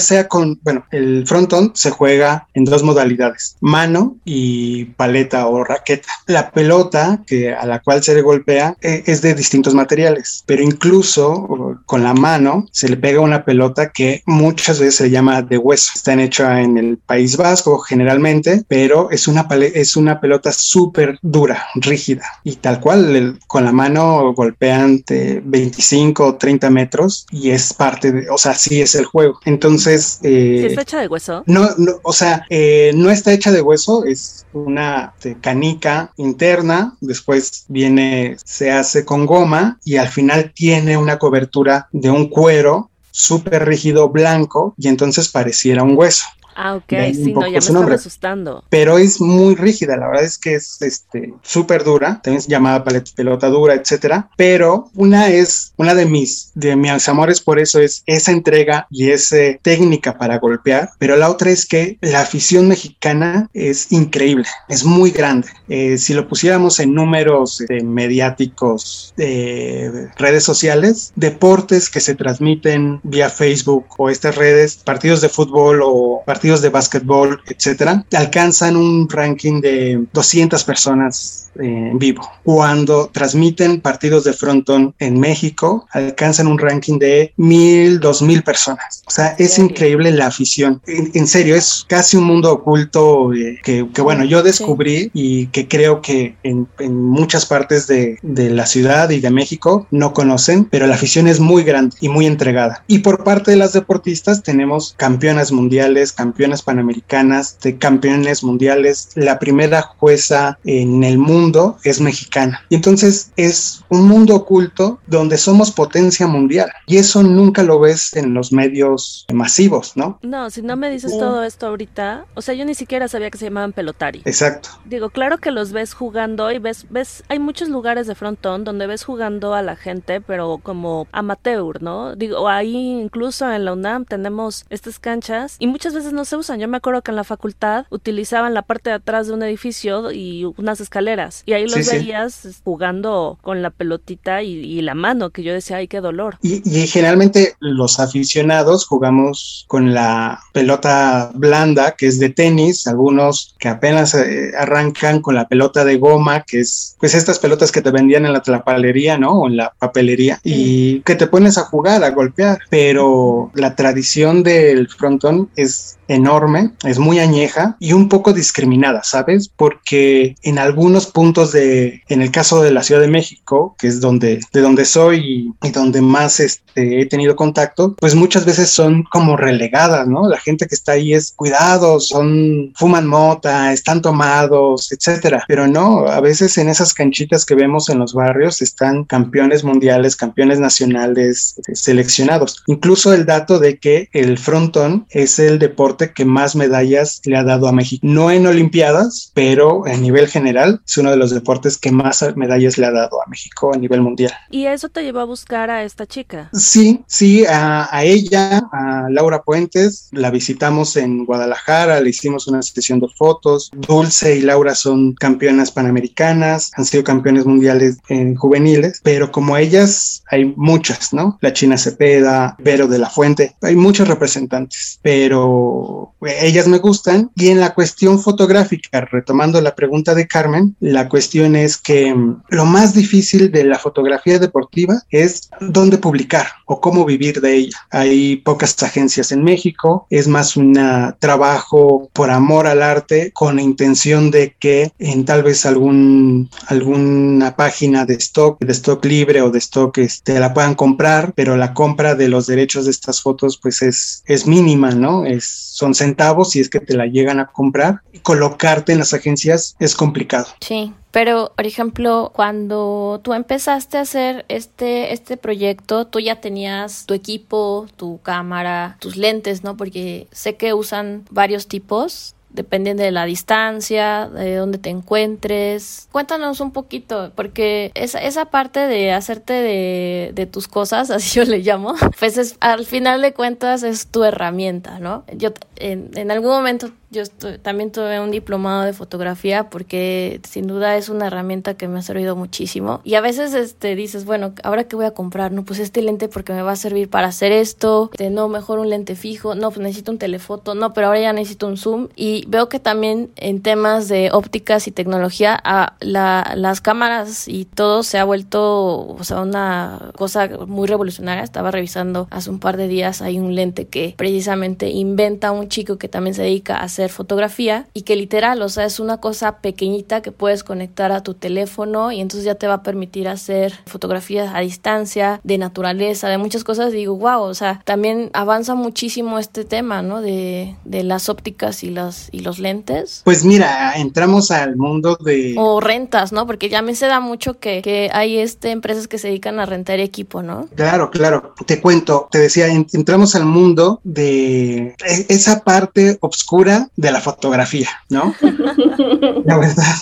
sea 0.00 0.28
con, 0.28 0.60
bueno, 0.62 0.84
el 0.90 1.26
frontón 1.26 1.72
se 1.74 1.90
juega 1.90 2.46
en 2.52 2.64
dos 2.64 2.82
modalidades, 2.82 3.56
mano 3.60 4.16
y 4.24 4.84
paleta 4.84 5.46
o 5.46 5.64
raqueta. 5.64 6.08
La 6.26 6.50
pelota 6.50 7.22
que 7.26 7.54
a 7.54 7.64
la 7.64 7.80
cual 7.80 8.02
se 8.02 8.14
le 8.14 8.20
golpea 8.20 8.76
eh, 8.82 9.02
es 9.06 9.22
de 9.22 9.34
distintos 9.34 9.74
materiales, 9.74 10.44
pero 10.46 10.62
incluso 10.62 11.78
con 11.86 12.02
la 12.02 12.12
mano 12.12 12.66
se 12.70 12.88
le 12.88 12.96
pega 12.96 13.20
una 13.20 13.44
pelota 13.44 13.90
que 13.90 14.22
muchas 14.34 14.78
veces 14.78 14.96
se 14.96 15.10
llama 15.10 15.42
de 15.42 15.58
hueso. 15.58 15.92
Están 15.94 16.20
hechas 16.20 16.58
en 16.58 16.76
el 16.76 16.98
País 16.98 17.36
Vasco 17.36 17.78
generalmente, 17.78 18.64
pero 18.68 19.10
es 19.10 19.28
una, 19.28 19.46
es 19.50 19.96
una 19.96 20.20
pelota 20.20 20.52
súper 20.52 21.18
dura, 21.22 21.66
rígida 21.74 22.24
y 22.42 22.56
tal 22.56 22.80
cual 22.80 23.16
el, 23.16 23.38
con 23.46 23.64
la 23.64 23.72
mano 23.72 24.32
golpean 24.34 25.02
de 25.06 25.40
25 25.44 26.24
o 26.24 26.34
30 26.36 26.70
metros 26.70 27.26
y 27.30 27.50
es 27.50 27.72
parte 27.72 28.12
de, 28.12 28.30
o 28.30 28.38
sea, 28.38 28.54
sí 28.54 28.80
es 28.80 28.94
el 28.94 29.04
juego. 29.04 29.38
Entonces... 29.44 30.18
Eh, 30.22 30.58
¿Sí 30.60 30.66
está 30.66 30.82
hecha 30.82 31.00
de 31.00 31.08
hueso? 31.08 31.42
No, 31.46 31.68
no 31.78 31.94
o 32.02 32.12
sea, 32.12 32.44
eh, 32.50 32.92
no 32.94 33.10
está 33.10 33.32
hecha 33.32 33.52
de 33.52 33.62
hueso, 33.62 34.04
es 34.04 34.46
una 34.52 35.14
canica 35.40 36.12
interna, 36.16 36.96
después 37.00 37.64
viene, 37.68 38.36
se 38.44 38.70
hace 38.70 39.04
con 39.04 39.26
goma 39.26 39.78
y 39.84 39.96
al 39.96 40.08
final 40.08 40.52
tiene 40.54 40.96
una 40.96 41.18
cobertura 41.18 41.88
de 41.92 42.10
un 42.10 42.28
cuero 42.28 42.90
súper 43.16 43.64
rígido 43.64 44.08
blanco 44.08 44.74
y 44.76 44.88
entonces 44.88 45.28
pareciera 45.28 45.84
un 45.84 45.96
hueso. 45.96 46.26
Ah, 46.56 46.76
ok, 46.76 46.92
sí, 47.12 47.32
no, 47.32 47.46
ya 47.46 47.52
me 47.52 47.58
estaba 47.58 47.94
asustando. 47.94 48.64
Pero 48.68 48.98
es 48.98 49.20
muy 49.20 49.54
rígida, 49.54 49.96
la 49.96 50.08
verdad 50.08 50.24
es 50.24 50.38
que 50.38 50.54
es 50.54 50.80
este 50.82 51.34
súper 51.42 51.84
dura, 51.84 52.20
también 52.22 52.38
es 52.38 52.46
llamada 52.46 52.84
pelota 52.84 53.48
dura, 53.48 53.74
etcétera. 53.74 54.28
Pero 54.36 54.90
una 54.94 55.28
es, 55.28 55.72
una 55.76 55.94
de 55.94 56.06
mis, 56.06 56.52
de 56.54 56.76
mis 56.76 57.08
amores 57.08 57.40
por 57.40 57.58
eso 57.58 57.80
es 57.80 58.02
esa 58.06 58.32
entrega 58.32 58.86
y 58.90 59.10
esa 59.10 59.36
técnica 59.62 60.16
para 60.18 60.38
golpear. 60.38 60.90
Pero 60.98 61.16
la 61.16 61.30
otra 61.30 61.50
es 61.50 61.66
que 61.66 61.98
la 62.00 62.20
afición 62.20 62.68
mexicana 62.68 63.48
es 63.52 63.90
increíble, 63.92 64.46
es 64.68 64.84
muy 64.84 65.10
grande. 65.10 65.48
Eh, 65.68 65.98
si 65.98 66.14
lo 66.14 66.28
pusiéramos 66.28 66.78
en 66.80 66.94
números 66.94 67.62
eh, 67.68 67.82
mediáticos 67.82 69.12
de 69.16 70.10
redes 70.16 70.44
sociales, 70.44 71.12
deportes 71.16 71.90
que 71.90 72.00
se 72.00 72.14
transmiten 72.14 73.00
vía 73.02 73.30
Facebook 73.30 73.86
o 73.98 74.10
estas 74.10 74.36
redes, 74.36 74.76
partidos 74.76 75.20
de 75.20 75.28
fútbol 75.28 75.80
o 75.82 76.22
partidos 76.24 76.43
de 76.44 76.68
básquetbol, 76.68 77.40
etcétera, 77.46 78.04
alcanzan 78.12 78.76
un 78.76 79.08
ranking 79.08 79.60
de 79.60 80.04
200 80.12 80.62
personas 80.64 81.43
en 81.56 81.98
vivo. 81.98 82.22
Cuando 82.42 83.10
transmiten 83.12 83.80
partidos 83.80 84.24
de 84.24 84.32
frontón 84.32 84.94
en 84.98 85.18
México, 85.18 85.86
alcanzan 85.90 86.46
un 86.46 86.58
ranking 86.58 86.98
de 86.98 87.32
mil, 87.36 88.00
dos 88.00 88.22
mil 88.22 88.42
personas. 88.42 89.02
O 89.06 89.10
sea, 89.10 89.34
es 89.38 89.58
increíble 89.58 90.10
la 90.10 90.26
afición. 90.26 90.80
En, 90.86 91.26
serio, 91.26 91.54
es 91.54 91.84
casi 91.88 92.16
un 92.16 92.24
mundo 92.24 92.52
oculto 92.52 93.32
eh, 93.34 93.58
que, 93.62 93.82
bueno, 94.02 94.24
yo 94.24 94.42
descubrí 94.42 95.10
y 95.14 95.46
que 95.48 95.68
creo 95.68 96.00
que 96.00 96.36
en, 96.42 96.68
muchas 96.94 97.46
partes 97.46 97.86
de, 97.86 98.18
de 98.22 98.50
la 98.50 98.66
ciudad 98.66 99.10
y 99.10 99.20
de 99.20 99.30
México 99.30 99.86
no 99.90 100.12
conocen, 100.12 100.64
pero 100.64 100.86
la 100.86 100.94
afición 100.94 101.28
es 101.28 101.40
muy 101.40 101.62
grande 101.62 101.96
y 102.00 102.08
muy 102.08 102.26
entregada. 102.26 102.84
Y 102.86 103.00
por 103.00 103.24
parte 103.24 103.50
de 103.50 103.56
las 103.56 103.72
deportistas 103.72 104.42
tenemos 104.42 104.94
campeonas 104.96 105.52
mundiales, 105.52 106.12
campeonas 106.12 106.62
panamericanas, 106.62 107.58
de 107.60 107.76
campeones 107.78 108.42
mundiales. 108.42 109.08
La 109.14 109.38
primera 109.38 109.82
jueza 109.82 110.58
en 110.64 111.04
el 111.04 111.18
mundo 111.18 111.43
es 111.84 112.00
mexicana. 112.00 112.62
Y 112.68 112.76
entonces 112.76 113.32
es 113.36 113.82
un 113.88 114.08
mundo 114.08 114.34
oculto 114.36 115.00
donde 115.06 115.36
somos 115.36 115.70
potencia 115.70 116.26
mundial. 116.26 116.70
Y 116.86 116.96
eso 116.96 117.22
nunca 117.22 117.62
lo 117.62 117.80
ves 117.80 118.14
en 118.16 118.34
los 118.34 118.52
medios 118.52 119.26
masivos, 119.32 119.96
¿no? 119.96 120.18
No, 120.22 120.50
si 120.50 120.62
no 120.62 120.76
me 120.76 120.90
dices 120.90 121.12
todo 121.18 121.44
esto 121.44 121.66
ahorita, 121.66 122.26
o 122.34 122.42
sea, 122.42 122.54
yo 122.54 122.64
ni 122.64 122.74
siquiera 122.74 123.08
sabía 123.08 123.30
que 123.30 123.38
se 123.38 123.46
llamaban 123.46 123.72
pelotari. 123.72 124.22
Exacto. 124.24 124.70
Digo, 124.84 125.10
claro 125.10 125.38
que 125.38 125.50
los 125.50 125.72
ves 125.72 125.94
jugando 125.94 126.50
y 126.50 126.58
ves, 126.58 126.86
ves, 126.90 127.24
hay 127.28 127.38
muchos 127.38 127.68
lugares 127.68 128.06
de 128.06 128.14
frontón 128.14 128.64
donde 128.64 128.86
ves 128.86 129.04
jugando 129.04 129.54
a 129.54 129.62
la 129.62 129.76
gente, 129.76 130.20
pero 130.20 130.58
como 130.62 131.06
amateur, 131.12 131.82
¿no? 131.82 132.16
Digo, 132.16 132.48
ahí 132.48 133.00
incluso 133.00 133.50
en 133.50 133.64
la 133.64 133.72
UNAM 133.72 134.04
tenemos 134.04 134.64
estas 134.70 134.98
canchas 134.98 135.56
y 135.58 135.66
muchas 135.66 135.94
veces 135.94 136.12
no 136.12 136.24
se 136.24 136.36
usan. 136.36 136.60
Yo 136.60 136.68
me 136.68 136.76
acuerdo 136.76 137.02
que 137.02 137.10
en 137.10 137.16
la 137.16 137.24
facultad 137.24 137.86
utilizaban 137.90 138.54
la 138.54 138.62
parte 138.62 138.90
de 138.90 138.96
atrás 138.96 139.26
de 139.26 139.34
un 139.34 139.42
edificio 139.42 140.12
y 140.12 140.44
unas 140.56 140.80
escaleras 140.80 141.33
y 141.46 141.52
ahí 141.52 141.66
los 141.66 141.86
veías 141.86 142.48
jugando 142.64 143.38
con 143.42 143.62
la 143.62 143.70
pelotita 143.70 144.42
y, 144.42 144.80
la 144.82 144.94
mano, 144.94 145.30
que 145.30 145.42
yo 145.42 145.52
decía, 145.52 145.78
ay, 145.78 145.88
qué 145.88 146.00
dolor. 146.00 146.36
Y, 146.42 146.86
generalmente 146.86 147.54
los 147.60 147.98
aficionados 147.98 148.86
jugamos 148.86 149.64
con 149.68 149.94
la 149.94 150.40
pelota 150.52 151.30
blanda, 151.34 151.92
que 151.92 152.06
es 152.06 152.18
de 152.18 152.28
tenis, 152.28 152.86
algunos 152.86 153.54
que 153.58 153.68
apenas 153.68 154.14
eh, 154.14 154.52
arrancan 154.56 155.20
con 155.20 155.34
la 155.34 155.48
pelota 155.48 155.84
de 155.84 155.96
goma, 155.96 156.42
que 156.42 156.60
es 156.60 156.96
pues 157.00 157.14
estas 157.14 157.38
pelotas 157.38 157.72
que 157.72 157.82
te 157.82 157.90
vendían 157.90 158.26
en 158.26 158.32
la 158.32 158.42
tlapalería, 158.42 159.18
¿no? 159.18 159.40
O 159.40 159.48
en 159.48 159.56
la 159.56 159.72
papelería, 159.78 160.40
y 160.44 161.00
que 161.00 161.14
te 161.14 161.26
pones 161.26 161.58
a 161.58 161.62
jugar, 161.62 162.04
a 162.04 162.10
golpear, 162.10 162.58
pero 162.70 163.50
la 163.54 163.74
tradición 163.74 164.42
del 164.42 164.88
frontón 164.88 165.50
es 165.56 165.98
enorme, 166.08 166.72
es 166.84 166.98
muy 166.98 167.18
añeja 167.18 167.76
y 167.80 167.92
un 167.92 168.08
poco 168.08 168.32
discriminada, 168.32 169.02
¿sabes? 169.04 169.48
Porque 169.48 170.36
en 170.42 170.58
algunos 170.58 171.06
puntos 171.06 171.52
de, 171.52 172.02
en 172.08 172.22
el 172.22 172.30
caso 172.30 172.62
de 172.62 172.72
la 172.72 172.82
Ciudad 172.82 173.00
de 173.00 173.08
México, 173.08 173.74
que 173.78 173.88
es 173.88 174.00
donde, 174.00 174.40
de 174.52 174.60
donde 174.60 174.84
soy 174.84 175.54
y, 175.62 175.70
donde 175.70 176.00
más 176.00 176.40
este, 176.40 177.00
he 177.00 177.06
tenido 177.06 177.36
contacto, 177.36 177.94
pues 177.98 178.14
muchas 178.14 178.44
veces 178.44 178.70
son 178.70 179.04
como 179.04 179.36
relegadas, 179.36 180.06
¿no? 180.06 180.28
La 180.28 180.38
gente 180.38 180.66
que 180.66 180.74
está 180.74 180.92
ahí 180.92 181.14
es 181.14 181.32
cuidado, 181.34 181.98
son, 182.00 182.72
fuman 182.76 183.06
mota, 183.06 183.72
están 183.72 184.02
tomados, 184.02 184.92
etcétera. 184.92 185.44
Pero 185.48 185.66
no, 185.66 186.06
a 186.06 186.20
veces 186.20 186.58
en 186.58 186.68
esas 186.68 186.94
canchitas 186.94 187.44
que 187.44 187.54
vemos 187.54 187.88
en 187.88 187.98
los 187.98 188.14
barrios 188.14 188.62
están 188.62 189.04
campeones 189.04 189.64
mundiales, 189.64 190.16
campeones 190.16 190.60
nacionales 190.60 191.56
seleccionados. 191.72 192.62
Incluso 192.66 193.12
el 193.12 193.26
dato 193.26 193.58
de 193.58 193.78
que 193.78 194.08
el 194.12 194.38
frontón 194.38 195.06
es 195.10 195.38
el 195.38 195.58
deporte 195.58 195.93
que 195.96 196.24
más 196.24 196.56
medallas 196.56 197.20
le 197.24 197.36
ha 197.36 197.44
dado 197.44 197.68
a 197.68 197.72
México. 197.72 198.00
No 198.06 198.30
en 198.30 198.46
Olimpiadas, 198.46 199.30
pero 199.34 199.86
a 199.86 199.96
nivel 199.96 200.28
general 200.28 200.80
es 200.86 200.98
uno 200.98 201.10
de 201.10 201.16
los 201.16 201.30
deportes 201.30 201.78
que 201.78 201.90
más 201.90 202.24
medallas 202.36 202.78
le 202.78 202.86
ha 202.86 202.90
dado 202.92 203.22
a 203.22 203.28
México 203.28 203.72
a 203.74 203.78
nivel 203.78 204.00
mundial. 204.00 204.32
¿Y 204.50 204.66
eso 204.66 204.88
te 204.88 205.02
llevó 205.02 205.20
a 205.20 205.24
buscar 205.24 205.70
a 205.70 205.84
esta 205.84 206.06
chica? 206.06 206.48
Sí, 206.52 207.02
sí, 207.06 207.44
a, 207.48 207.88
ella, 208.04 208.62
a 208.72 209.08
Laura 209.10 209.42
Puentes, 209.42 210.08
la 210.12 210.30
visitamos 210.30 210.96
en 210.96 211.24
Guadalajara, 211.24 212.00
le 212.00 212.10
hicimos 212.10 212.46
una 212.46 212.62
sesión 212.62 213.00
de 213.00 213.08
fotos. 213.16 213.70
Dulce 213.74 214.36
y 214.36 214.42
Laura 214.42 214.74
son 214.74 215.14
campeonas 215.14 215.70
panamericanas, 215.70 216.70
han 216.76 216.84
sido 216.84 217.04
campeones 217.04 217.46
mundiales 217.46 217.98
en 218.08 218.34
juveniles, 218.34 219.00
pero 219.02 219.30
como 219.30 219.56
ellas 219.56 220.22
hay 220.30 220.52
muchas, 220.56 221.12
¿no? 221.12 221.38
La 221.40 221.52
China 221.52 221.76
Cepeda, 221.76 222.56
Vero 222.58 222.86
de 222.86 222.98
la 222.98 223.10
Fuente, 223.10 223.54
hay 223.62 223.76
muchos 223.76 224.08
representantes, 224.08 224.98
pero 225.02 225.83
ellas 226.20 226.66
me 226.66 226.78
gustan. 226.78 227.30
Y 227.34 227.48
en 227.48 227.60
la 227.60 227.74
cuestión 227.74 228.20
fotográfica, 228.20 229.02
retomando 229.02 229.60
la 229.60 229.74
pregunta 229.74 230.14
de 230.14 230.26
Carmen, 230.26 230.76
la 230.80 231.08
cuestión 231.08 231.56
es 231.56 231.76
que 231.76 232.14
mm, 232.14 232.42
lo 232.48 232.64
más 232.64 232.94
difícil 232.94 233.50
de 233.50 233.64
la 233.64 233.78
fotografía 233.78 234.38
deportiva 234.38 235.02
es 235.10 235.50
dónde 235.60 235.98
publicar 235.98 236.46
o 236.66 236.80
cómo 236.80 237.04
vivir 237.04 237.40
de 237.40 237.56
ella. 237.56 237.78
Hay 237.90 238.36
pocas 238.36 238.80
agencias 238.82 239.32
en 239.32 239.42
México, 239.42 240.06
es 240.10 240.28
más 240.28 240.56
un 240.56 240.74
trabajo 241.18 242.08
por 242.12 242.30
amor 242.30 242.66
al 242.66 242.82
arte 242.82 243.32
con 243.32 243.56
la 243.56 243.62
intención 243.62 244.30
de 244.30 244.56
que 244.58 244.92
en 244.98 245.24
tal 245.24 245.42
vez 245.42 245.66
algún 245.66 246.50
alguna 246.66 247.56
página 247.56 248.04
de 248.04 248.14
stock, 248.14 248.58
de 248.60 248.72
stock 248.72 249.04
libre 249.04 249.42
o 249.42 249.50
de 249.50 249.58
stock 249.58 249.98
este, 249.98 250.38
la 250.40 250.54
puedan 250.54 250.74
comprar, 250.74 251.32
pero 251.34 251.56
la 251.56 251.74
compra 251.74 252.14
de 252.14 252.28
los 252.28 252.46
derechos 252.46 252.84
de 252.84 252.90
estas 252.90 253.20
fotos 253.20 253.58
pues 253.58 253.82
es, 253.82 254.22
es 254.26 254.46
mínima, 254.46 254.90
¿no? 254.90 255.24
Es 255.24 255.73
son 255.74 255.92
centavos 255.96 256.54
y 256.54 256.60
es 256.60 256.70
que 256.70 256.78
te 256.78 256.94
la 256.94 257.06
llegan 257.06 257.40
a 257.40 257.46
comprar. 257.46 258.00
Colocarte 258.22 258.92
en 258.92 259.00
las 259.00 259.12
agencias 259.12 259.74
es 259.80 259.96
complicado. 259.96 260.46
Sí. 260.60 260.94
Pero, 261.10 261.52
por 261.56 261.66
ejemplo, 261.66 262.32
cuando 262.34 263.20
tú 263.24 263.34
empezaste 263.34 263.98
a 263.98 264.02
hacer 264.02 264.44
este, 264.48 265.12
este 265.12 265.36
proyecto, 265.36 266.06
tú 266.06 266.20
ya 266.20 266.40
tenías 266.40 267.06
tu 267.06 267.14
equipo, 267.14 267.86
tu 267.96 268.20
cámara, 268.22 268.96
tus 269.00 269.16
lentes, 269.16 269.64
¿no? 269.64 269.76
Porque 269.76 270.28
sé 270.30 270.56
que 270.56 270.74
usan 270.74 271.24
varios 271.30 271.66
tipos 271.66 272.33
dependiendo 272.54 273.02
de 273.02 273.10
la 273.10 273.26
distancia, 273.26 274.28
de 274.28 274.56
dónde 274.56 274.78
te 274.78 274.88
encuentres. 274.88 276.08
Cuéntanos 276.12 276.60
un 276.60 276.70
poquito, 276.70 277.32
porque 277.34 277.90
esa, 277.94 278.20
esa 278.20 278.46
parte 278.46 278.80
de 278.80 279.12
hacerte 279.12 279.52
de, 279.52 280.30
de 280.34 280.46
tus 280.46 280.68
cosas, 280.68 281.10
así 281.10 281.38
yo 281.38 281.44
le 281.44 281.58
llamo, 281.58 281.94
pues 282.18 282.38
es, 282.38 282.56
al 282.60 282.86
final 282.86 283.20
de 283.20 283.34
cuentas 283.34 283.82
es 283.82 284.06
tu 284.06 284.24
herramienta, 284.24 284.98
¿no? 285.00 285.24
Yo 285.36 285.50
en, 285.76 286.10
en 286.14 286.30
algún 286.30 286.50
momento 286.50 286.90
yo 287.14 287.22
también 287.62 287.90
tuve 287.90 288.20
un 288.20 288.30
diplomado 288.30 288.82
de 288.82 288.92
fotografía 288.92 289.70
porque 289.70 290.40
sin 290.46 290.66
duda 290.66 290.96
es 290.96 291.08
una 291.08 291.28
herramienta 291.28 291.74
que 291.74 291.88
me 291.88 291.98
ha 292.00 292.02
servido 292.02 292.36
muchísimo. 292.36 293.00
Y 293.04 293.14
a 293.14 293.20
veces 293.20 293.54
este, 293.54 293.94
dices, 293.94 294.24
bueno, 294.24 294.52
¿ahora 294.62 294.84
qué 294.84 294.96
voy 294.96 295.06
a 295.06 295.12
comprar? 295.12 295.52
No, 295.52 295.64
pues 295.64 295.78
este 295.78 296.02
lente 296.02 296.28
porque 296.28 296.52
me 296.52 296.62
va 296.62 296.72
a 296.72 296.76
servir 296.76 297.08
para 297.08 297.28
hacer 297.28 297.52
esto. 297.52 298.10
De, 298.18 298.30
no, 298.30 298.48
mejor 298.48 298.78
un 298.78 298.90
lente 298.90 299.14
fijo. 299.14 299.54
No, 299.54 299.70
pues 299.70 299.80
necesito 299.80 300.12
un 300.12 300.18
telefoto. 300.18 300.74
No, 300.74 300.92
pero 300.92 301.06
ahora 301.06 301.20
ya 301.20 301.32
necesito 301.32 301.66
un 301.66 301.76
zoom. 301.76 302.08
Y 302.16 302.44
veo 302.48 302.68
que 302.68 302.80
también 302.80 303.30
en 303.36 303.62
temas 303.62 304.08
de 304.08 304.30
ópticas 304.32 304.86
y 304.88 304.90
tecnología, 304.90 305.58
a 305.64 305.94
la, 306.00 306.52
las 306.56 306.80
cámaras 306.80 307.48
y 307.48 307.64
todo 307.64 308.02
se 308.02 308.18
ha 308.18 308.24
vuelto, 308.24 309.06
o 309.06 309.24
sea, 309.24 309.40
una 309.40 310.10
cosa 310.16 310.48
muy 310.66 310.88
revolucionaria. 310.88 311.44
Estaba 311.44 311.70
revisando 311.70 312.26
hace 312.30 312.50
un 312.50 312.58
par 312.58 312.76
de 312.76 312.88
días, 312.88 313.22
hay 313.22 313.38
un 313.38 313.54
lente 313.54 313.86
que 313.86 314.14
precisamente 314.16 314.90
inventa 314.90 315.52
un 315.52 315.68
chico 315.68 315.98
que 315.98 316.08
también 316.08 316.34
se 316.34 316.42
dedica 316.42 316.76
a 316.78 316.88
hacer 317.04 317.14
fotografía 317.14 317.86
y 317.94 318.02
que 318.02 318.16
literal, 318.16 318.62
o 318.62 318.68
sea, 318.68 318.84
es 318.84 319.00
una 319.00 319.18
cosa 319.18 319.58
pequeñita 319.58 320.22
que 320.22 320.32
puedes 320.32 320.64
conectar 320.64 321.12
a 321.12 321.22
tu 321.22 321.34
teléfono 321.34 322.12
y 322.12 322.20
entonces 322.20 322.44
ya 322.44 322.54
te 322.54 322.66
va 322.66 322.74
a 322.74 322.82
permitir 322.82 323.28
hacer 323.28 323.74
fotografías 323.86 324.52
a 324.54 324.60
distancia, 324.60 325.40
de 325.44 325.58
naturaleza, 325.58 326.28
de 326.28 326.38
muchas 326.38 326.64
cosas. 326.64 326.92
digo, 326.92 327.16
wow, 327.16 327.42
o 327.42 327.54
sea, 327.54 327.82
también 327.84 328.30
avanza 328.32 328.74
muchísimo 328.74 329.38
este 329.38 329.64
tema, 329.64 330.02
¿no? 330.02 330.20
De, 330.20 330.74
de 330.84 331.02
las 331.02 331.28
ópticas 331.28 331.84
y, 331.84 331.90
las, 331.90 332.28
y 332.32 332.40
los 332.40 332.58
lentes. 332.58 333.22
Pues 333.24 333.44
mira, 333.44 333.94
entramos 333.96 334.50
al 334.50 334.76
mundo 334.76 335.16
de... 335.20 335.54
O 335.58 335.80
rentas, 335.80 336.32
¿no? 336.32 336.46
Porque 336.46 336.68
ya 336.68 336.82
me 336.82 336.94
se 336.94 337.06
da 337.06 337.20
mucho 337.20 337.58
que, 337.58 337.82
que 337.82 338.10
hay 338.12 338.38
este, 338.38 338.70
empresas 338.70 339.08
que 339.08 339.18
se 339.18 339.28
dedican 339.28 339.58
a 339.58 339.66
rentar 339.66 340.00
equipo, 340.00 340.42
¿no? 340.42 340.68
Claro, 340.74 341.10
claro. 341.10 341.54
Te 341.66 341.80
cuento, 341.80 342.28
te 342.30 342.38
decía, 342.38 342.68
entramos 342.68 343.34
al 343.34 343.44
mundo 343.44 344.00
de 344.04 344.94
e, 345.04 345.26
esa 345.28 345.64
parte 345.64 346.18
oscura 346.20 346.88
de 346.96 347.10
la 347.10 347.20
fotografía, 347.20 347.88
¿no? 348.08 348.34
la 349.44 349.58
verdad. 349.58 349.94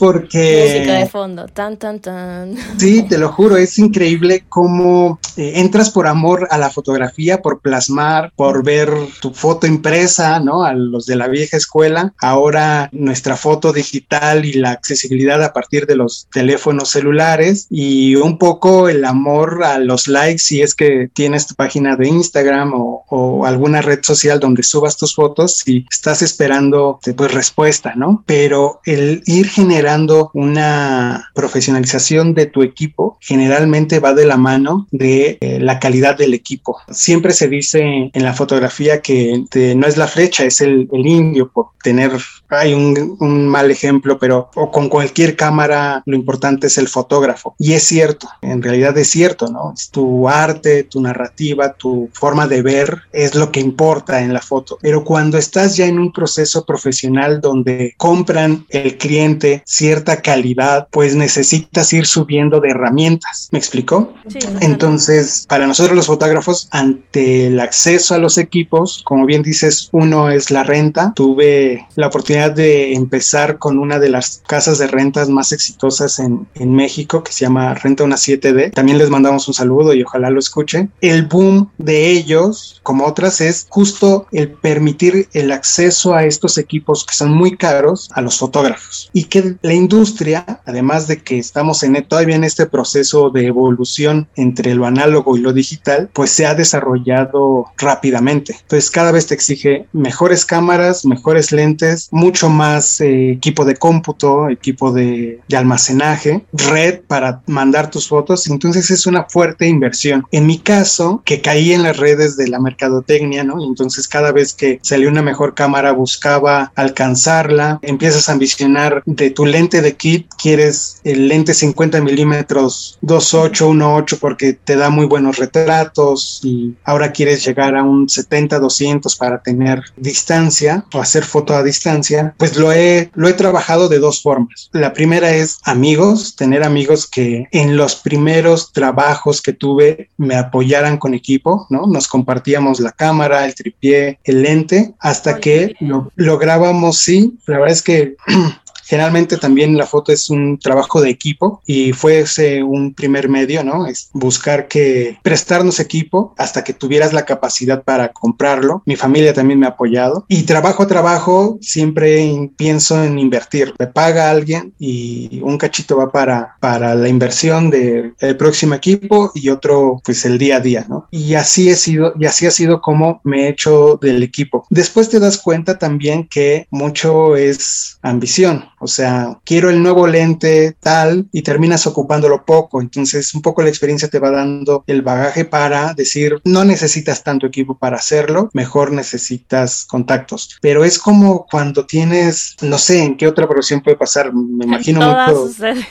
Porque... 0.00 0.78
Música 0.78 0.98
de 0.98 1.06
fondo, 1.06 1.46
tan, 1.46 1.76
tan, 1.76 2.00
tan. 2.00 2.56
Sí, 2.78 3.02
te 3.02 3.18
lo 3.18 3.28
juro, 3.28 3.58
es 3.58 3.78
increíble 3.78 4.44
cómo 4.48 5.20
eh, 5.36 5.52
entras 5.56 5.90
por 5.90 6.06
amor 6.06 6.48
a 6.50 6.56
la 6.56 6.70
fotografía, 6.70 7.42
por 7.42 7.60
plasmar, 7.60 8.32
por 8.34 8.64
ver 8.64 8.90
tu 9.20 9.34
foto 9.34 9.66
impresa, 9.66 10.40
¿no? 10.40 10.64
A 10.64 10.72
los 10.72 11.04
de 11.04 11.16
la 11.16 11.28
vieja 11.28 11.58
escuela. 11.58 12.14
Ahora 12.18 12.88
nuestra 12.92 13.36
foto 13.36 13.74
digital 13.74 14.46
y 14.46 14.54
la 14.54 14.70
accesibilidad 14.70 15.44
a 15.44 15.52
partir 15.52 15.86
de 15.86 15.96
los 15.96 16.26
teléfonos 16.32 16.88
celulares 16.88 17.66
y 17.68 18.16
un 18.16 18.38
poco 18.38 18.88
el 18.88 19.04
amor 19.04 19.62
a 19.64 19.78
los 19.78 20.08
likes 20.08 20.38
si 20.38 20.62
es 20.62 20.74
que 20.74 21.10
tienes 21.12 21.46
tu 21.46 21.54
página 21.56 21.96
de 21.96 22.08
Instagram 22.08 22.72
o, 22.72 23.04
o 23.10 23.44
alguna 23.44 23.82
red 23.82 24.00
social 24.02 24.40
donde 24.40 24.62
subas 24.62 24.96
tus 24.96 25.14
fotos 25.14 25.68
y 25.68 25.84
estás 25.90 26.22
esperando 26.22 27.00
pues 27.14 27.34
respuesta, 27.34 27.92
¿no? 27.94 28.24
Pero 28.26 28.80
el 28.86 29.22
ir 29.26 29.48
generando 29.50 29.89
una 30.34 31.30
profesionalización 31.34 32.34
de 32.34 32.46
tu 32.46 32.62
equipo 32.62 33.18
generalmente 33.20 34.00
va 34.00 34.14
de 34.14 34.26
la 34.26 34.36
mano 34.36 34.86
de 34.90 35.38
eh, 35.40 35.58
la 35.60 35.78
calidad 35.78 36.16
del 36.16 36.34
equipo. 36.34 36.78
Siempre 36.90 37.32
se 37.32 37.48
dice 37.48 38.10
en 38.12 38.22
la 38.22 38.34
fotografía 38.34 39.00
que 39.00 39.44
no 39.76 39.86
es 39.86 39.96
la 39.96 40.06
flecha, 40.06 40.44
es 40.44 40.60
el, 40.60 40.88
indio, 40.92 41.50
por 41.50 41.68
tener, 41.82 42.12
hay 42.50 42.74
un, 42.74 43.16
un, 43.20 43.48
mal 43.48 43.70
ejemplo, 43.70 44.18
pero 44.18 44.50
o 44.54 44.70
con 44.70 44.88
cualquier 44.88 45.36
cámara 45.36 46.02
lo 46.06 46.16
importante 46.16 46.66
es 46.66 46.78
el 46.78 46.88
fotógrafo. 46.88 47.54
Y 47.58 47.72
es 47.72 47.84
cierto, 47.84 48.28
en 48.42 48.62
realidad 48.62 48.96
es 48.98 49.10
cierto, 49.10 49.46
¿no? 49.48 49.72
Es 49.74 49.90
tu 49.90 50.28
arte, 50.28 50.84
tu 50.84 51.00
narrativa, 51.00 51.72
tu 51.72 52.08
forma 52.12 52.46
de 52.46 52.62
ver 52.62 53.02
es 53.12 53.34
lo 53.34 53.50
que 53.50 53.60
importa 53.60 54.20
en 54.20 54.32
la 54.32 54.40
foto. 54.40 54.78
Pero 54.80 55.04
cuando 55.04 55.38
estás 55.38 55.76
ya 55.76 55.86
en 55.86 55.98
un 55.98 56.12
proceso 56.12 56.64
profesional 56.64 57.40
donde 57.40 57.94
compran 57.96 58.66
el 58.68 58.96
cliente 58.98 59.62
cierta 59.66 60.20
calidad, 60.22 60.88
pues 60.90 61.14
necesitas 61.14 61.92
ir 61.92 62.06
subiendo 62.06 62.60
de 62.60 62.70
herramientas. 62.70 63.48
¿Me 63.52 63.58
explicó? 63.58 64.12
Sí, 64.28 64.38
Entonces, 64.60 65.46
para 65.48 65.66
nosotros 65.66 65.96
los 65.96 66.06
fotógrafos, 66.06 66.68
ante 66.70 67.46
el 67.46 67.60
acceso 67.60 68.14
a 68.14 68.18
los 68.18 68.38
equipos, 68.38 69.02
como 69.04 69.26
bien 69.26 69.42
dices, 69.42 69.88
uno 69.92 70.30
es 70.30 70.50
la 70.50 70.62
renta. 70.62 71.12
Tuve 71.14 71.86
la 71.96 72.08
oportunidad 72.08 72.39
de 72.48 72.94
empezar 72.94 73.58
con 73.58 73.78
una 73.78 73.98
de 73.98 74.08
las 74.08 74.42
casas 74.46 74.78
de 74.78 74.86
rentas 74.86 75.28
más 75.28 75.52
exitosas 75.52 76.18
en, 76.18 76.48
en 76.54 76.74
México, 76.74 77.22
que 77.22 77.32
se 77.32 77.44
llama 77.44 77.74
Renta 77.74 78.04
una 78.04 78.16
7D. 78.16 78.72
También 78.72 78.98
les 78.98 79.10
mandamos 79.10 79.46
un 79.48 79.54
saludo 79.54 79.94
y 79.94 80.02
ojalá 80.02 80.30
lo 80.30 80.40
escuchen. 80.40 80.90
El 81.00 81.26
boom 81.26 81.70
de 81.78 82.10
ellos, 82.10 82.80
como 82.82 83.04
otras, 83.04 83.40
es 83.40 83.66
justo 83.68 84.26
el 84.32 84.50
permitir 84.50 85.28
el 85.32 85.52
acceso 85.52 86.14
a 86.14 86.24
estos 86.24 86.58
equipos 86.58 87.04
que 87.04 87.14
son 87.14 87.32
muy 87.32 87.56
caros 87.56 88.10
a 88.14 88.20
los 88.20 88.38
fotógrafos 88.38 89.10
y 89.12 89.24
que 89.24 89.56
la 89.62 89.74
industria, 89.74 90.60
además 90.64 91.06
de 91.06 91.22
que 91.22 91.38
estamos 91.38 91.82
en 91.82 91.90
todavía 92.06 92.36
en 92.36 92.44
este 92.44 92.66
proceso 92.66 93.30
de 93.30 93.46
evolución 93.46 94.28
entre 94.36 94.74
lo 94.74 94.86
análogo 94.86 95.36
y 95.36 95.40
lo 95.40 95.52
digital, 95.52 96.08
pues 96.12 96.30
se 96.30 96.46
ha 96.46 96.54
desarrollado 96.54 97.66
rápidamente. 97.76 98.56
Entonces 98.62 98.90
cada 98.90 99.12
vez 99.12 99.26
te 99.26 99.34
exige 99.34 99.86
mejores 99.92 100.44
cámaras, 100.44 101.04
mejores 101.04 101.52
lentes, 101.52 102.08
mucho 102.30 102.48
más 102.48 103.00
eh, 103.00 103.32
equipo 103.32 103.64
de 103.64 103.74
cómputo, 103.74 104.48
equipo 104.48 104.92
de, 104.92 105.40
de 105.48 105.56
almacenaje, 105.56 106.44
red 106.52 107.00
para 107.08 107.42
mandar 107.48 107.90
tus 107.90 108.06
fotos. 108.06 108.48
Entonces 108.48 108.88
es 108.92 109.04
una 109.04 109.24
fuerte 109.24 109.66
inversión. 109.66 110.24
En 110.30 110.46
mi 110.46 110.58
caso, 110.60 111.22
que 111.24 111.40
caí 111.40 111.72
en 111.72 111.82
las 111.82 111.96
redes 111.96 112.36
de 112.36 112.46
la 112.46 112.60
mercadotecnia, 112.60 113.42
¿no? 113.42 113.60
Entonces 113.64 114.06
cada 114.06 114.30
vez 114.30 114.54
que 114.54 114.78
salió 114.80 115.08
una 115.08 115.22
mejor 115.22 115.54
cámara 115.54 115.90
buscaba 115.90 116.70
alcanzarla, 116.76 117.80
empiezas 117.82 118.28
a 118.28 118.32
ambicionar 118.32 119.02
de 119.06 119.30
tu 119.30 119.44
lente 119.44 119.82
de 119.82 119.96
kit, 119.96 120.28
quieres 120.40 121.00
el 121.02 121.26
lente 121.26 121.52
50 121.52 122.00
milímetros 122.00 122.96
2.8, 123.02 123.74
1.8 123.74 124.18
porque 124.20 124.52
te 124.52 124.76
da 124.76 124.88
muy 124.88 125.06
buenos 125.06 125.38
retratos 125.38 126.38
y 126.44 126.76
ahora 126.84 127.10
quieres 127.10 127.44
llegar 127.44 127.74
a 127.74 127.82
un 127.82 128.08
70, 128.08 128.60
200 128.60 129.16
para 129.16 129.42
tener 129.42 129.82
distancia 129.96 130.84
o 130.94 131.00
hacer 131.00 131.24
foto 131.24 131.54
a 131.54 131.62
distancia, 131.62 132.19
pues 132.36 132.56
lo 132.56 132.72
he, 132.72 133.10
lo 133.14 133.28
he 133.28 133.32
trabajado 133.32 133.88
de 133.88 133.98
dos 133.98 134.22
formas. 134.22 134.70
La 134.72 134.92
primera 134.92 135.30
es 135.30 135.58
amigos, 135.64 136.36
tener 136.36 136.62
amigos 136.62 137.06
que 137.06 137.48
en 137.52 137.76
los 137.76 137.96
primeros 137.96 138.72
trabajos 138.72 139.42
que 139.42 139.52
tuve 139.52 140.10
me 140.16 140.36
apoyaran 140.36 140.98
con 140.98 141.14
equipo, 141.14 141.66
¿no? 141.70 141.86
Nos 141.86 142.08
compartíamos 142.08 142.80
la 142.80 142.92
cámara, 142.92 143.44
el 143.44 143.54
tripié, 143.54 144.18
el 144.24 144.42
lente, 144.42 144.94
hasta 144.98 145.38
que 145.38 145.74
lo, 145.80 146.10
lográbamos, 146.16 146.98
sí, 146.98 147.38
la 147.46 147.58
verdad 147.58 147.74
es 147.74 147.82
que 147.82 148.16
Generalmente 148.90 149.36
también 149.36 149.76
la 149.76 149.86
foto 149.86 150.10
es 150.10 150.30
un 150.30 150.58
trabajo 150.58 151.00
de 151.00 151.10
equipo 151.10 151.62
y 151.64 151.92
fue 151.92 152.18
ese 152.18 152.64
un 152.64 152.92
primer 152.92 153.28
medio, 153.28 153.62
¿no? 153.62 153.86
Es 153.86 154.10
buscar 154.12 154.66
que 154.66 155.16
prestarnos 155.22 155.78
equipo 155.78 156.34
hasta 156.36 156.64
que 156.64 156.72
tuvieras 156.72 157.12
la 157.12 157.24
capacidad 157.24 157.84
para 157.84 158.12
comprarlo. 158.12 158.82
Mi 158.86 158.96
familia 158.96 159.32
también 159.32 159.60
me 159.60 159.66
ha 159.66 159.70
apoyado 159.70 160.24
y 160.26 160.42
trabajo 160.42 160.82
a 160.82 160.88
trabajo 160.88 161.56
siempre 161.60 162.50
pienso 162.56 163.00
en 163.04 163.20
invertir. 163.20 163.74
Me 163.78 163.86
paga 163.86 164.28
alguien 164.28 164.74
y 164.80 165.40
un 165.40 165.56
cachito 165.56 165.96
va 165.96 166.10
para, 166.10 166.56
para 166.58 166.96
la 166.96 167.08
inversión 167.08 167.70
del 167.70 168.16
próximo 168.36 168.74
equipo 168.74 169.30
y 169.36 169.50
otro 169.50 170.00
pues 170.04 170.24
el 170.24 170.36
día 170.36 170.56
a 170.56 170.60
día, 170.60 170.84
¿no? 170.88 171.06
Y 171.12 171.34
así 171.34 171.70
he 171.70 171.76
sido, 171.76 172.12
y 172.18 172.26
así 172.26 172.44
ha 172.44 172.50
sido 172.50 172.80
como 172.80 173.20
me 173.22 173.44
he 173.44 173.50
hecho 173.50 174.00
del 174.02 174.24
equipo. 174.24 174.66
Después 174.68 175.08
te 175.08 175.20
das 175.20 175.38
cuenta 175.38 175.78
también 175.78 176.26
que 176.26 176.66
mucho 176.72 177.36
es 177.36 177.98
ambición. 178.02 178.64
O 178.80 178.86
sea, 178.86 179.38
quiero 179.44 179.68
el 179.68 179.82
nuevo 179.82 180.06
lente 180.06 180.74
tal 180.80 181.28
y 181.32 181.42
terminas 181.42 181.86
ocupándolo 181.86 182.44
poco. 182.46 182.80
Entonces, 182.80 183.34
un 183.34 183.42
poco 183.42 183.62
la 183.62 183.68
experiencia 183.68 184.08
te 184.08 184.18
va 184.18 184.30
dando 184.30 184.84
el 184.86 185.02
bagaje 185.02 185.44
para 185.44 185.92
decir, 185.92 186.40
no 186.44 186.64
necesitas 186.64 187.22
tanto 187.22 187.46
equipo 187.46 187.76
para 187.76 187.96
hacerlo, 187.96 188.48
mejor 188.54 188.90
necesitas 188.92 189.84
contactos. 189.84 190.56
Pero 190.62 190.84
es 190.84 190.98
como 190.98 191.46
cuando 191.50 191.84
tienes, 191.84 192.56
no 192.62 192.78
sé, 192.78 193.02
en 193.02 193.16
qué 193.18 193.28
otra 193.28 193.46
profesión 193.46 193.82
puede 193.82 193.98
pasar. 193.98 194.32
Me 194.32 194.64
imagino 194.64 195.00
mucho 195.00 195.50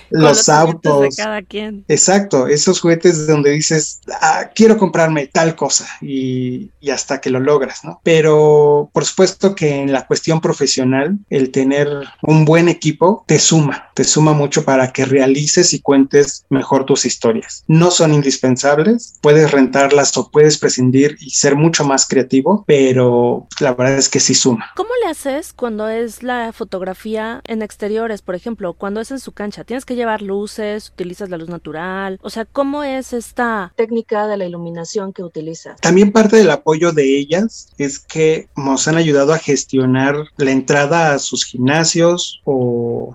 los, 0.10 0.49
autos. 0.49 1.02
De 1.02 1.10
cada 1.15 1.41
quien. 1.43 1.86
Exacto, 1.88 2.47
esos 2.47 2.82
juguetes 2.82 3.28
donde 3.28 3.52
dices, 3.52 4.02
ah, 4.19 4.49
quiero 4.56 4.78
comprarme 4.78 5.28
tal 5.28 5.56
cosa 5.56 5.88
y, 6.02 6.71
y 6.80 6.89
hasta 6.89 7.21
que 7.21 7.30
lo 7.30 7.39
logras, 7.39 7.84
¿no? 7.84 8.02
Pero 8.04 8.89
por 8.91 9.06
supuesto 9.06 9.54
que 9.54 9.75
en 9.75 9.91
la 9.91 10.08
cuestión 10.08 10.41
profesional, 10.41 11.19
el 11.30 11.52
tener 11.52 11.88
un 12.23 12.45
buen 12.45 12.67
equipo 12.67 12.79
equipo 12.80 13.26
te 13.28 13.39
suma, 13.39 13.89
te 13.94 14.06
suma 14.06 14.34
mucho 14.34 14.63
para 14.63 14.94
que 14.94 15.06
realices 15.06 15.74
y 15.74 15.82
cuentes 15.82 16.46
mejor 16.50 16.86
tus 16.86 17.06
historias. 17.06 17.65
No 17.68 17.92
son 17.92 18.13
indispensables, 18.13 19.20
puedes 19.22 19.52
rentarlas 19.52 20.15
o 20.18 20.32
puedes 20.32 20.58
prescindir 20.58 21.18
y 21.20 21.32
ser 21.32 21.56
mucho 21.56 21.84
más 21.84 22.08
creativo, 22.08 22.63
pero 22.65 23.48
la 23.60 23.74
verdad 23.74 23.98
es 23.98 24.08
que 24.08 24.22
sí 24.22 24.34
suma. 24.34 24.72
¿Cómo 24.76 24.92
le 25.04 25.12
haces 25.12 25.52
cuando 25.52 25.89
es 25.89 26.24
la 26.24 26.54
fotografía 26.54 27.42
en 27.46 27.62
exteriores, 27.62 28.22
por 28.22 28.36
ejemplo, 28.36 28.74
cuando 28.74 29.02
es 29.02 29.12
en 29.12 29.20
su 29.20 29.34
cancha? 29.34 29.65
¿Tienes 29.65 29.86
que 29.86 29.96
llevar 29.96 30.22
luces? 30.22 30.89
¿Utilizas 30.89 31.30
la 31.30 31.38
luz 31.38 31.50
natural? 31.50 32.18
O 32.22 32.30
sea, 32.30 32.46
¿cómo 32.46 32.84
es 32.84 33.12
esta 33.12 33.74
técnica 33.76 34.28
de 34.28 34.38
la 34.38 34.46
iluminación 34.46 35.12
que 35.12 35.24
utilizas? 35.24 35.82
También 35.82 36.13
parte 36.13 36.38
del 36.38 36.52
apoyo 36.52 36.94
de 36.94 37.18
ellas 37.18 37.74
es 37.78 38.00
que 38.00 38.48
nos 38.56 38.88
han 38.88 38.96
ayudado 38.96 39.34
a 39.34 39.38
gestionar 39.38 40.15
la 40.38 40.52
entrada 40.52 41.13
a 41.13 41.20
sus 41.20 41.46
gimnasios 41.46 42.42
o 42.46 42.69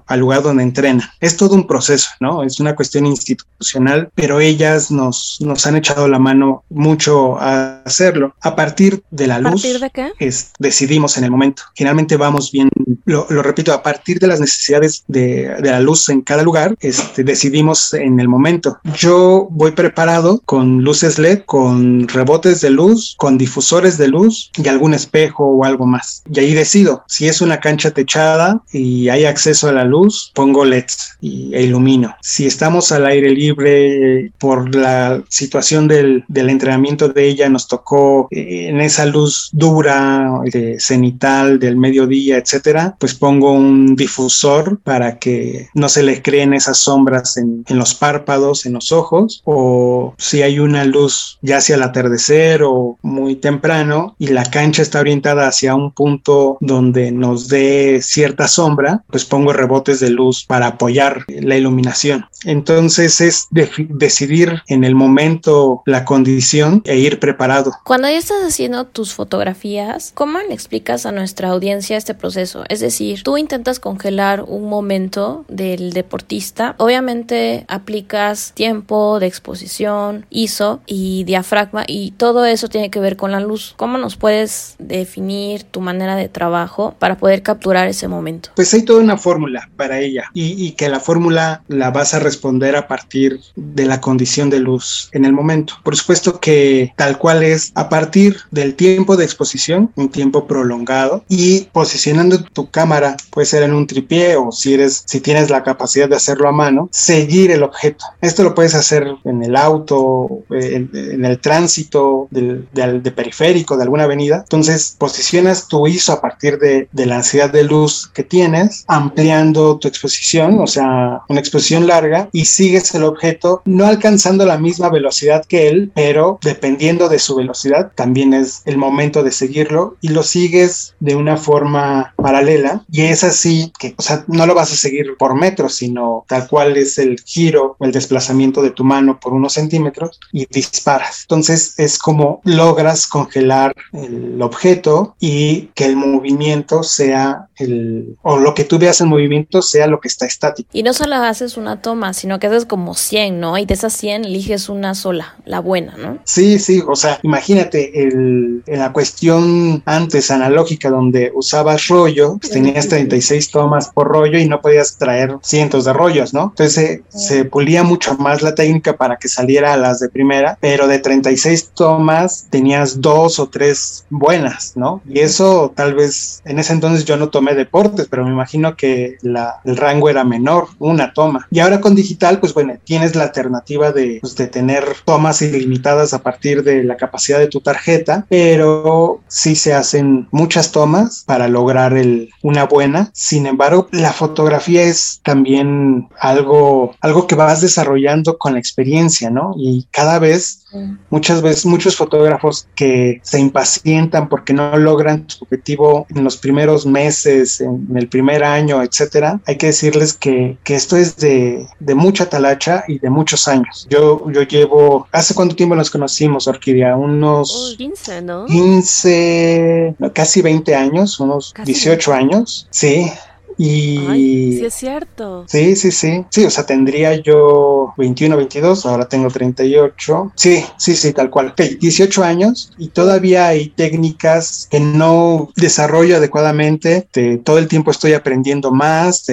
al 0.07 0.21
lugar 0.21 0.43
donde 0.43 0.63
entrena. 0.63 1.13
Es 1.21 1.37
todo 1.37 1.55
un 1.55 1.67
proceso, 1.67 2.11
¿no? 2.21 2.43
Es 2.43 2.61
una 2.61 2.75
cuestión 2.75 3.07
institucional, 3.07 4.11
pero 4.15 4.41
ellas 4.41 4.91
nos, 4.91 5.39
nos 5.41 5.67
han 5.67 5.77
echado 5.77 6.09
la 6.09 6.19
mano 6.19 6.65
mucho 6.71 7.39
a 7.39 7.83
hacerlo. 7.85 8.35
A 8.41 8.57
partir 8.57 9.03
de 9.11 9.27
la 9.27 9.39
luz, 9.39 9.65
¿A 9.65 9.69
partir 9.69 9.81
de 9.81 9.91
qué? 9.91 10.13
Es, 10.19 10.53
decidimos 10.59 11.17
en 11.17 11.25
el 11.25 11.31
momento. 11.31 11.63
Generalmente 11.75 12.17
vamos 12.17 12.51
bien, 12.53 12.69
lo, 13.05 13.27
repito, 13.43 13.73
a 13.73 13.83
partir 13.83 14.19
de 14.19 14.27
las 14.27 14.41
necesidades 14.41 15.05
de, 15.09 15.55
de, 15.61 15.71
la 15.71 15.81
luz 15.81 16.09
en 16.09 16.23
cada 16.23 16.43
lugar, 16.43 16.77
este, 16.81 17.25
decidimos 17.25 17.95
en 17.95 18.21
el 18.21 18.29
momento. 18.29 18.79
Yo 18.97 19.49
voy 19.51 19.73
preparado 19.73 20.41
con 20.45 20.83
luces 20.83 21.19
LED, 21.19 21.43
con 21.47 22.09
rebotes 22.09 22.61
de 22.61 22.71
luz, 22.71 23.15
con 23.19 23.39
difusores 23.39 23.99
de 23.99 24.09
luz 24.09 24.51
y 24.57 24.69
algún 24.69 24.95
espejo 24.95 25.45
o 25.45 25.65
algo 25.65 25.87
más. 25.87 26.23
Y 26.31 26.41
ahí 26.41 26.55
decido 26.55 27.05
si 27.07 27.29
es 27.29 27.41
una 27.41 27.61
cancha 27.61 27.91
techada 27.91 28.63
y 28.73 29.09
hay 29.09 29.25
acceso 29.25 29.44
acceso 29.45 29.69
a 29.69 29.73
la 29.73 29.85
luz, 29.85 30.31
pongo 30.35 30.65
LEDs 30.65 31.19
y, 31.21 31.55
e 31.55 31.65
ilumino. 31.65 32.17
Si 32.23 32.47
estamos 32.47 32.93
al 32.93 33.05
aire 33.05 33.29
libre 33.31 34.33
por 34.39 34.75
la 34.75 35.23
situación 35.29 35.87
del, 35.87 36.25
del 36.29 36.49
entrenamiento 36.49 37.11
de 37.11 37.29
ella, 37.29 37.51
nos 37.51 37.69
tocó 37.69 38.29
eh, 38.31 38.69
en 38.69 38.81
esa 38.81 39.05
luz 39.05 39.51
dura, 39.53 40.31
cenital, 40.79 41.59
del 41.59 41.77
mediodía, 41.77 42.39
etcétera, 42.39 42.97
pues 42.99 43.15
pongo 43.15 43.53
un 43.53 43.97
difusor 43.97 44.79
para 44.79 45.19
que 45.19 45.69
no 45.75 45.89
se 45.91 46.03
le 46.03 46.23
creen 46.23 46.55
esas 46.55 46.79
sombras 46.79 47.37
en, 47.37 47.65
en 47.69 47.79
los 47.79 47.95
párpados, 47.95 48.65
en 48.65 48.73
los 48.73 48.93
ojos, 48.93 49.43
o 49.45 50.15
si 50.17 50.43
hay 50.43 50.59
una 50.59 50.85
luz 50.85 51.39
ya 51.43 51.59
hacia 51.59 51.77
el 51.77 51.83
atardecer 51.83 52.63
o 52.63 52.97
muy 53.03 53.37
temprano 53.37 54.15
y 54.19 54.29
la 54.29 54.45
cancha 54.45 54.81
está 54.81 55.01
orientada 55.01 55.47
hacia 55.49 55.75
un 55.75 55.93
punto 55.93 56.57
donde 56.61 57.13
nos 57.13 57.49
dé 57.49 58.01
cierta 58.03 58.49
sombra, 58.49 59.03
pues 59.11 59.25
pongo 59.35 59.53
rebotes 59.53 59.99
de 59.99 60.11
luz 60.11 60.45
para 60.45 60.69
apoyar 60.69 61.25
la 61.27 61.57
iluminación. 61.57 62.27
Entonces 62.45 63.21
es 63.21 63.49
decidir 63.51 64.63
en 64.69 64.85
el 64.85 64.95
momento 64.95 65.83
la 65.87 66.05
condición 66.05 66.83
e 66.85 66.99
ir 66.99 67.19
preparado. 67.19 67.73
Cuando 67.83 68.09
ya 68.09 68.17
estás 68.17 68.45
haciendo 68.47 68.87
tus 68.87 69.13
fotografías, 69.13 70.13
¿cómo 70.15 70.39
le 70.39 70.55
explicas 70.55 71.05
a 71.05 71.11
nuestra 71.11 71.49
audiencia 71.49 71.97
este 71.97 72.15
proceso? 72.15 72.63
Es 72.69 72.79
decir, 72.79 73.25
tú 73.25 73.37
intentas 73.37 73.81
congelar 73.81 74.45
un 74.47 74.69
momento 74.69 75.45
del 75.49 75.93
deportista, 75.93 76.77
obviamente 76.79 77.65
aplicas 77.67 78.53
tiempo 78.55 79.19
de 79.19 79.27
exposición, 79.27 80.27
ISO 80.31 80.81
y 80.87 81.25
diafragma 81.25 81.83
y 81.89 82.13
todo 82.13 82.45
eso 82.45 82.69
tiene 82.69 82.89
que 82.89 83.01
ver 83.01 83.17
con 83.17 83.33
la 83.33 83.41
luz. 83.41 83.75
¿Cómo 83.77 83.99
nos 83.99 84.15
puedes 84.15 84.77
definir 84.79 85.65
tu 85.65 85.81
manera 85.81 86.15
de 86.15 86.29
trabajo 86.29 86.95
para 87.01 87.17
poder 87.17 87.43
capturar 87.43 87.89
ese 87.89 88.07
momento? 88.07 88.51
Pues 88.55 88.73
hay 88.75 88.83
toda 88.83 89.03
una 89.03 89.17
fórmula 89.25 89.71
para 89.77 90.01
ella 90.01 90.25
y, 90.35 90.67
y 90.67 90.73
que 90.73 90.91
la 90.91 91.01
fórmula 91.01 91.63
la 91.69 91.91
vas 91.91 92.13
a 92.13 92.19
responder 92.19 92.77
a 92.77 92.87
partir 92.89 93.41
de 93.57 93.87
la 93.87 94.01
condición 94.01 94.51
de 94.51 94.61
luz 94.61 95.09
en 95.13 95.25
el 95.25 95.33
momento. 95.33 95.75
Por 95.83 95.97
supuesto 95.97 96.41
que 96.41 96.93
tal 96.97 97.17
cual 97.17 97.43
es 97.43 97.73
a 97.75 97.89
partir 97.89 98.37
del 98.51 98.75
tiempo 98.75 99.17
de 99.17 99.25
exposición, 99.25 99.91
un 99.97 100.11
tiempo 100.11 100.47
prolongado 100.47 101.25
y 101.29 101.69
posicionando 101.73 102.43
tu 102.43 102.71
cámara, 102.71 103.17
puede 103.31 103.47
ser 103.47 103.63
en 103.63 103.73
un 103.73 103.87
tripié 103.87 104.37
o 104.37 104.53
si 104.53 104.75
eres 104.75 105.05
si 105.07 105.21
tienes 105.21 105.49
la 105.49 105.63
capacidad 105.63 106.09
de 106.09 106.17
hacerlo 106.17 106.49
a 106.49 106.53
mano, 106.53 106.89
seguir 106.93 107.51
el 107.51 107.63
objeto. 107.63 108.05
Esto 108.21 108.43
lo 108.43 108.55
puedes 108.55 108.75
hacer 108.75 109.07
en 109.25 109.43
el 109.43 109.57
auto, 109.57 110.45
en, 110.51 111.25
el 111.25 111.39
tránsito 111.41 112.29
de, 112.31 113.13
periférico 113.15 113.77
de 113.77 113.85
alguna 113.85 114.05
avenida. 114.05 114.39
Entonces 114.39 114.97
posicionas 114.99 115.69
tu 115.69 115.87
ISO 115.87 116.13
a 116.13 116.21
partir 116.21 116.59
de, 116.59 116.89
de 116.93 117.07
la 117.07 117.17
ansiedad 117.17 117.51
de 117.51 117.65
luz 117.65 118.11
que 118.13 118.25
tienes, 118.25 118.85
ampliando 119.05 119.79
tu 119.79 119.89
exposición, 119.89 120.59
o 120.61 120.67
sea, 120.67 121.23
una 121.29 121.41
exposición 121.41 121.87
larga 121.87 122.29
y 122.33 122.47
sigues 122.47 122.95
el 122.95 123.05
objeto 123.05 123.63
no 123.65 123.87
alcanzando 123.87 124.45
la 124.47 124.59
misma 124.59 124.89
velocidad 124.89 125.45
que 125.45 125.69
él, 125.69 125.93
pero 125.95 126.39
dependiendo 126.43 127.09
de 127.09 127.19
su 127.19 127.37
velocidad 127.37 127.93
también 127.95 128.35
es 128.35 128.63
el 128.65 128.79
momento 128.79 129.23
de 129.23 129.31
seguirlo 129.31 129.97
y 130.01 130.09
lo 130.09 130.23
sigues 130.23 130.95
de 131.01 131.17
una 131.17 131.37
forma 131.37 132.15
paralela 132.17 132.85
y 132.91 133.03
es 133.03 133.25
así 133.25 133.73
que, 133.79 133.95
o 133.97 134.03
sea, 134.03 134.25
no 134.29 134.47
lo 134.47 134.55
vas 134.55 134.73
a 134.73 134.77
seguir 134.77 135.17
por 135.19 135.35
metros, 135.35 135.77
sino 135.77 136.25
tal 136.29 136.49
cual 136.49 136.77
es 136.77 136.99
el 136.99 137.21
giro 137.21 137.77
o 137.79 137.85
el 137.85 137.93
desplazamiento 137.93 138.63
de 138.63 138.71
tu 138.71 138.85
mano 138.85 139.19
por 139.21 139.33
unos 139.33 139.55
centímetros 139.55 140.19
y 140.33 140.47
disparas. 140.47 141.23
Entonces 141.23 141.75
es 141.79 141.99
como 141.99 142.41
logras 142.45 143.07
congelar 143.07 143.75
el 143.93 144.41
objeto 144.41 145.17
y 145.21 145.69
que 145.75 145.85
el 145.87 145.97
movimiento 145.97 146.83
sea 146.83 147.49
el, 147.57 148.17
o 148.23 148.39
lo 148.39 148.55
que 148.55 148.65
tú 148.65 148.79
veas 148.79 148.94
en 149.01 149.09
movimiento 149.09 149.63
sea 149.63 149.87
lo 149.87 150.01
que 150.01 150.09
está 150.09 150.27
estático. 150.27 150.69
Y 150.73 150.83
no 150.83 150.93
solo 150.93 151.17
haces 151.17 151.57
una 151.57 151.81
toma, 151.81 152.13
sino 152.13 152.39
que 152.39 152.47
haces 152.47 152.67
como 152.67 152.95
100, 152.95 153.41
¿no? 153.41 153.59
Y 153.59 153.67
de 153.67 153.75
esas 153.75 153.93
100 153.95 154.25
eliges 154.25 154.69
una 154.69 154.95
sola, 154.95 155.37
la 155.45 155.61
buena, 155.61 155.97
¿no? 155.97 156.19
Sí, 156.25 156.59
sí, 156.59 156.83
o 156.87 156.97
sea, 156.97 157.19
imagínate 157.23 158.03
el, 158.03 158.63
en 158.67 158.79
la 158.79 158.93
cuestión 158.93 159.83
antes 159.85 160.31
analógica 160.31 160.91
donde 160.91 161.33
usabas 161.35 161.89
rollo, 161.89 162.39
pues 162.41 162.53
tenías 162.53 162.89
36 162.89 163.51
tomas 163.51 163.89
por 163.89 164.09
rollo 164.09 164.39
y 164.39 164.49
no 164.49 164.61
podías 164.61 164.97
traer 164.97 165.37
cientos 165.43 165.85
de 165.85 165.93
rollos, 165.93 166.35
¿no? 166.35 166.45
Entonces 166.51 167.01
se, 167.09 167.45
pulía 167.45 167.83
mucho 167.83 168.17
más 168.17 168.43
la 168.43 168.55
técnica 168.55 168.97
para 168.97 169.17
que 169.17 169.29
saliera 169.29 169.73
a 169.73 169.77
las 169.77 170.01
de 170.01 170.09
primera, 170.09 170.59
pero 170.61 170.87
de 170.87 170.99
36 170.99 171.71
tomas 171.75 172.47
tenías 172.51 173.01
dos 173.01 173.39
o 173.39 173.49
tres 173.49 174.05
buenas, 174.11 174.73
¿no? 174.77 175.03
Y 175.09 175.21
eso 175.21 175.73
tal 175.75 175.95
vez 175.95 176.43
en 176.45 176.59
ese 176.59 176.73
entonces 176.73 177.05
yo 177.05 177.17
no 177.17 177.29
tomé 177.29 177.55
deportes, 177.55 178.07
pero 178.09 178.25
me 178.25 178.31
imagino 178.31 178.77
que 178.77 178.84
la, 179.23 179.61
el 179.65 179.77
rango 179.77 180.09
era 180.09 180.25
menor, 180.25 180.69
una 180.79 181.13
toma. 181.13 181.47
Y 181.51 181.61
ahora 181.61 181.81
con 181.81 181.95
digital, 181.95 182.41
pues 182.41 182.55
bueno, 182.55 182.75
tienes 182.85 183.15
la 183.15 183.25
alternativa 183.25 183.93
de, 183.93 184.19
pues, 184.21 184.37
de 184.37 184.47
tener 184.47 184.85
tomas 185.05 185.43
ilimitadas 185.43 186.15
a 186.15 186.23
partir 186.23 186.63
de 186.63 186.85
la 186.85 186.97
capacidad 186.97 187.39
de 187.39 187.49
tu 187.49 187.61
tarjeta, 187.61 188.27
pero 188.29 189.21
sí 189.29 189.57
se 189.57 189.75
hacen 189.75 190.29
muchas 190.31 190.73
tomas 190.73 191.25
para 191.27 191.49
lograr 191.49 191.97
el, 191.97 192.31
una 192.43 192.65
buena. 192.65 193.11
Sin 193.13 193.47
embargo, 193.47 193.89
la 193.93 194.13
fotografía 194.13 194.83
es 194.83 195.21
también 195.23 196.09
algo, 196.19 196.95
algo 197.01 197.27
que 197.27 197.35
vas 197.35 197.61
desarrollando 197.61 198.39
con 198.39 198.55
la 198.55 198.59
experiencia, 198.59 199.31
¿no? 199.31 199.55
Y 199.57 199.87
cada 199.91 200.19
vez 200.19 200.65
Muchas 201.11 201.43
veces, 201.43 201.67
muchos 201.67 201.97
fotógrafos 201.97 202.67
que 202.75 203.21
se 203.23 203.39
impacientan 203.39 204.29
porque 204.29 204.53
no 204.53 204.77
logran 204.77 205.25
su 205.29 205.45
objetivo 205.45 206.07
en 206.09 206.25
los 206.25 206.37
primeros 206.37 206.85
meses, 206.85 207.61
en, 207.61 207.87
el 207.95 208.09
primer 208.09 208.43
año, 208.43 208.74
etcétera, 208.83 209.41
hay 209.47 209.57
que 209.57 209.67
decirles 209.67 210.15
que, 210.15 210.57
que 210.65 210.75
esto 210.75 210.97
es 210.97 211.17
de, 211.17 211.67
de, 211.81 211.95
mucha 211.95 212.29
talacha 212.29 212.85
y 212.89 212.99
de 212.99 213.11
muchos 213.11 213.49
años. 213.49 213.87
Yo, 213.91 214.31
yo 214.31 214.43
llevo, 214.43 215.07
¿hace 215.13 215.35
cuánto 215.35 215.57
tiempo 215.57 215.75
nos 215.75 215.91
conocimos, 215.91 216.47
Orquídea? 216.47 216.97
Unos 216.97 217.75
15, 217.79 218.23
¿no? 218.23 218.47
15, 218.47 219.97
casi 220.13 220.43
20 220.43 220.75
años, 220.75 221.21
unos 221.21 221.55
18 221.65 222.13
años, 222.13 222.67
sí. 222.71 223.11
Y 223.57 224.57
sí 224.59 224.65
es 224.65 224.75
cierto. 224.75 225.45
Sí, 225.49 225.77
sí, 225.77 225.91
sí. 225.91 226.25
Sí, 226.31 226.45
o 226.45 226.51
sea, 226.51 226.67
tendría 226.67 227.15
yo 227.15 227.95
21, 227.97 228.37
22, 228.37 228.87
ahora 228.87 229.09
tengo 229.09 229.31
38. 229.31 230.33
Sí, 230.35 230.65
sí, 230.77 230.97
sí, 230.97 231.13
tal 231.13 231.31
cual. 231.31 231.49
Ok, 231.49 231.61
18 231.81 232.25
años 232.25 232.73
y 232.79 232.89
todavía 232.89 233.49
hay 233.49 233.69
técnicas 233.69 234.69
que 234.71 234.81
no 234.81 235.51
desarrollo 235.57 236.17
adecuadamente. 236.17 237.09
todo 237.45 237.59
el 237.59 237.69
tiempo 237.69 237.91
estoy 237.91 238.15
aprendiendo 238.15 238.73
más, 238.73 239.27